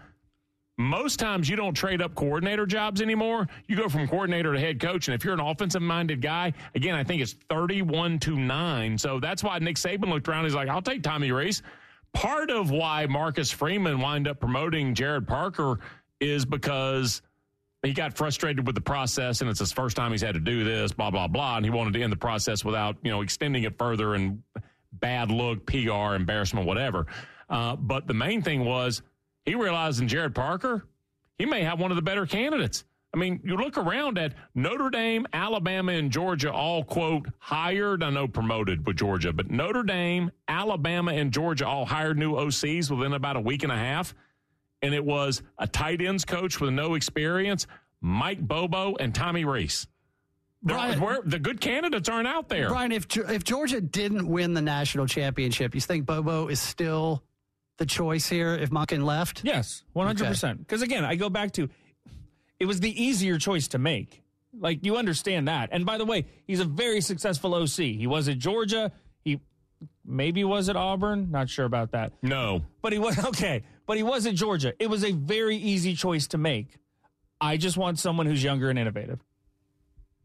most 0.78 1.18
times 1.18 1.48
you 1.48 1.56
don't 1.56 1.74
trade 1.74 2.00
up 2.00 2.14
coordinator 2.14 2.66
jobs 2.66 3.02
anymore. 3.02 3.46
You 3.66 3.76
go 3.76 3.88
from 3.88 4.08
coordinator 4.08 4.52
to 4.52 4.60
head 4.60 4.80
coach. 4.80 5.08
And 5.08 5.14
if 5.14 5.24
you're 5.24 5.34
an 5.34 5.40
offensive 5.40 5.82
minded 5.82 6.22
guy, 6.22 6.52
again, 6.74 6.94
I 6.94 7.04
think 7.04 7.20
it's 7.20 7.34
31 7.50 8.18
to 8.20 8.36
9. 8.36 8.98
So 8.98 9.20
that's 9.20 9.44
why 9.44 9.58
Nick 9.58 9.76
Saban 9.76 10.08
looked 10.08 10.28
around. 10.28 10.44
He's 10.44 10.54
like, 10.54 10.68
I'll 10.68 10.82
take 10.82 11.02
Tommy 11.02 11.30
Reese. 11.30 11.62
Part 12.14 12.50
of 12.50 12.70
why 12.70 13.06
Marcus 13.06 13.50
Freeman 13.50 14.00
wind 14.00 14.28
up 14.28 14.40
promoting 14.40 14.94
Gerad 14.94 15.26
Parker 15.26 15.78
is 16.20 16.44
because 16.44 17.22
he 17.82 17.92
got 17.92 18.16
frustrated 18.16 18.66
with 18.66 18.74
the 18.74 18.82
process 18.82 19.40
and 19.40 19.50
it's 19.50 19.58
his 19.58 19.72
first 19.72 19.96
time 19.96 20.12
he's 20.12 20.22
had 20.22 20.34
to 20.34 20.40
do 20.40 20.64
this, 20.64 20.92
blah, 20.92 21.10
blah, 21.10 21.26
blah. 21.26 21.56
And 21.56 21.64
he 21.64 21.70
wanted 21.70 21.94
to 21.94 22.02
end 22.02 22.12
the 22.12 22.16
process 22.16 22.64
without, 22.64 22.96
you 23.02 23.10
know, 23.10 23.22
extending 23.22 23.64
it 23.64 23.76
further 23.76 24.14
and 24.14 24.42
bad 24.92 25.30
look, 25.30 25.66
PR, 25.66 26.14
embarrassment, 26.14 26.66
whatever. 26.66 27.06
Uh, 27.50 27.76
but 27.76 28.06
the 28.06 28.14
main 28.14 28.40
thing 28.40 28.64
was 28.64 29.02
he 29.44 29.54
realized 29.54 30.00
in 30.00 30.08
Gerad 30.08 30.34
Parker, 30.34 30.86
he 31.38 31.46
may 31.46 31.62
have 31.62 31.80
one 31.80 31.90
of 31.90 31.96
the 31.96 32.02
better 32.02 32.26
candidates. 32.26 32.84
I 33.14 33.18
mean, 33.18 33.40
you 33.44 33.56
look 33.56 33.76
around 33.76 34.16
at 34.16 34.32
Notre 34.54 34.88
Dame, 34.88 35.26
Alabama, 35.34 35.92
and 35.92 36.10
Georgia 36.10 36.50
all, 36.50 36.82
quote, 36.82 37.26
hired. 37.38 38.02
I 38.02 38.08
know 38.08 38.26
promoted 38.26 38.86
with 38.86 38.96
Georgia, 38.96 39.34
but 39.34 39.50
Notre 39.50 39.82
Dame, 39.82 40.30
Alabama, 40.48 41.12
and 41.12 41.30
Georgia 41.30 41.66
all 41.66 41.84
hired 41.84 42.16
new 42.16 42.32
OCs 42.32 42.90
within 42.90 43.12
about 43.12 43.36
a 43.36 43.40
week 43.40 43.64
and 43.64 43.72
a 43.72 43.76
half. 43.76 44.14
And 44.80 44.94
it 44.94 45.04
was 45.04 45.42
a 45.58 45.66
tight 45.66 46.00
ends 46.00 46.24
coach 46.24 46.58
with 46.58 46.72
no 46.72 46.94
experience, 46.94 47.66
Mike 48.00 48.40
Bobo, 48.40 48.96
and 48.98 49.14
Tommy 49.14 49.44
Reese. 49.44 49.86
Brian- 50.62 51.00
where, 51.00 51.20
the 51.24 51.38
good 51.38 51.60
candidates 51.60 52.08
aren't 52.08 52.28
out 52.28 52.48
there. 52.48 52.68
Brian, 52.68 52.92
if 52.92 53.06
if 53.16 53.44
Georgia 53.44 53.80
didn't 53.80 54.26
win 54.26 54.54
the 54.54 54.62
national 54.62 55.06
championship, 55.06 55.74
you 55.74 55.80
think 55.80 56.06
Bobo 56.06 56.48
is 56.48 56.60
still 56.60 57.22
the 57.78 57.86
choice 57.86 58.28
here 58.28 58.54
if 58.54 58.70
Monken 58.70 59.04
left? 59.04 59.42
Yes, 59.44 59.82
100%. 59.96 60.58
Because 60.58 60.82
again, 60.82 61.04
I 61.04 61.16
go 61.16 61.28
back 61.30 61.52
to 61.52 61.68
it 62.62 62.66
was 62.66 62.78
the 62.78 63.02
easier 63.02 63.38
choice 63.38 63.68
to 63.68 63.78
make. 63.78 64.22
Like, 64.56 64.84
you 64.84 64.96
understand 64.96 65.48
that. 65.48 65.70
And 65.72 65.84
by 65.84 65.98
the 65.98 66.04
way, 66.04 66.26
he's 66.46 66.60
a 66.60 66.64
very 66.64 67.00
successful 67.00 67.54
OC. 67.54 67.76
He 67.78 68.06
was 68.06 68.28
at 68.28 68.38
Georgia. 68.38 68.92
He 69.24 69.40
maybe 70.04 70.44
was 70.44 70.68
at 70.68 70.76
Auburn. 70.76 71.30
Not 71.30 71.48
sure 71.48 71.64
about 71.64 71.90
that. 71.92 72.12
No. 72.22 72.62
But 72.80 72.92
he 72.92 73.00
was, 73.00 73.18
okay. 73.24 73.64
But 73.86 73.96
he 73.96 74.04
was 74.04 74.26
at 74.26 74.34
Georgia. 74.34 74.74
It 74.78 74.88
was 74.88 75.04
a 75.04 75.12
very 75.12 75.56
easy 75.56 75.94
choice 75.94 76.28
to 76.28 76.38
make. 76.38 76.76
I 77.40 77.56
just 77.56 77.76
want 77.76 77.98
someone 77.98 78.26
who's 78.26 78.44
younger 78.44 78.70
and 78.70 78.78
innovative. 78.78 79.18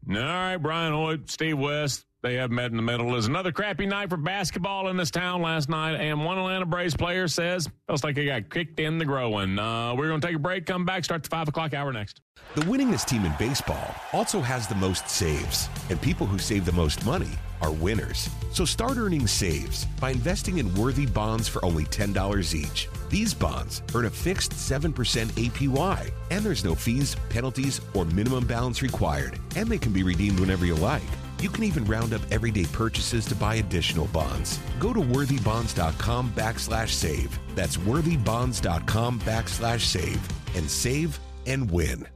All 0.08 0.14
right, 0.14 0.56
Brian 0.56 0.92
Hoyt, 0.92 1.28
Steve 1.28 1.58
West. 1.58 2.06
They 2.20 2.34
have 2.34 2.50
met 2.50 2.72
in 2.72 2.76
the 2.76 2.82
middle. 2.82 3.06
Was 3.06 3.26
another 3.26 3.52
crappy 3.52 3.86
night 3.86 4.08
for 4.08 4.16
basketball 4.16 4.88
in 4.88 4.96
this 4.96 5.10
town 5.10 5.40
last 5.40 5.68
night, 5.68 5.94
and 5.94 6.24
one 6.24 6.36
Atlanta 6.36 6.66
Braves 6.66 6.96
player 6.96 7.28
says 7.28 7.68
feels 7.86 8.02
like 8.02 8.16
he 8.16 8.26
got 8.26 8.50
kicked 8.50 8.80
in 8.80 8.98
the 8.98 9.04
growing. 9.04 9.56
Uh, 9.56 9.94
we're 9.94 10.08
going 10.08 10.20
to 10.20 10.26
take 10.26 10.34
a 10.34 10.40
break, 10.40 10.66
come 10.66 10.84
back, 10.84 11.04
start 11.04 11.22
the 11.22 11.28
five 11.28 11.46
o'clock 11.46 11.74
hour 11.74 11.92
next. 11.92 12.20
The 12.56 12.62
winningest 12.62 13.04
team 13.06 13.24
in 13.24 13.32
baseball 13.38 13.94
also 14.12 14.40
has 14.40 14.66
the 14.66 14.74
most 14.74 15.08
saves, 15.08 15.68
and 15.90 16.02
people 16.02 16.26
who 16.26 16.38
save 16.38 16.64
the 16.64 16.72
most 16.72 17.06
money 17.06 17.30
are 17.60 17.70
winners. 17.70 18.28
So 18.52 18.64
start 18.64 18.96
earning 18.96 19.28
saves 19.28 19.84
by 20.00 20.10
investing 20.10 20.58
in 20.58 20.74
worthy 20.74 21.06
bonds 21.06 21.46
for 21.46 21.64
only 21.64 21.84
$10 21.84 22.54
each. 22.54 22.88
These 23.10 23.32
bonds 23.32 23.82
earn 23.94 24.06
a 24.06 24.10
fixed 24.10 24.50
7% 24.52 24.92
APY, 24.92 26.10
and 26.32 26.44
there's 26.44 26.64
no 26.64 26.74
fees, 26.74 27.14
penalties, 27.28 27.80
or 27.94 28.06
minimum 28.06 28.44
balance 28.44 28.82
required, 28.82 29.38
and 29.54 29.68
they 29.68 29.78
can 29.78 29.92
be 29.92 30.02
redeemed 30.02 30.40
whenever 30.40 30.66
you 30.66 30.74
like. 30.74 31.02
You 31.40 31.50
can 31.50 31.64
even 31.64 31.84
round 31.84 32.12
up 32.12 32.22
everyday 32.30 32.64
purchases 32.66 33.24
to 33.26 33.34
buy 33.34 33.56
additional 33.56 34.06
bonds. 34.06 34.58
Go 34.78 34.92
to 34.92 35.00
worthybonds.com 35.00 36.32
backslash 36.32 36.88
save. 36.88 37.38
That's 37.54 37.76
worthybonds.com 37.76 39.20
backslash 39.20 39.80
save 39.80 40.20
and 40.56 40.70
save 40.70 41.18
and 41.46 41.70
win. 41.70 42.06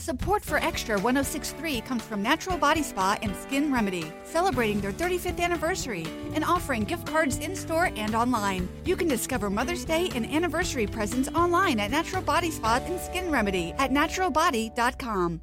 Support 0.00 0.42
for 0.42 0.56
Extra 0.56 0.98
1063 0.98 1.82
comes 1.82 2.02
from 2.02 2.22
Natural 2.22 2.56
Body 2.56 2.82
Spa 2.82 3.18
and 3.20 3.36
Skin 3.36 3.70
Remedy, 3.70 4.10
celebrating 4.24 4.80
their 4.80 4.92
35th 4.92 5.38
anniversary 5.38 6.06
and 6.32 6.42
offering 6.42 6.84
gift 6.84 7.06
cards 7.06 7.36
in 7.36 7.54
store 7.54 7.90
and 7.96 8.14
online. 8.14 8.66
You 8.86 8.96
can 8.96 9.08
discover 9.08 9.50
Mother's 9.50 9.84
Day 9.84 10.08
and 10.14 10.24
anniversary 10.24 10.86
presents 10.86 11.28
online 11.34 11.78
at 11.78 11.90
Natural 11.90 12.22
Body 12.22 12.50
Spa 12.50 12.80
and 12.86 12.98
Skin 12.98 13.30
Remedy 13.30 13.72
at 13.72 13.90
naturalbody.com. 13.90 15.42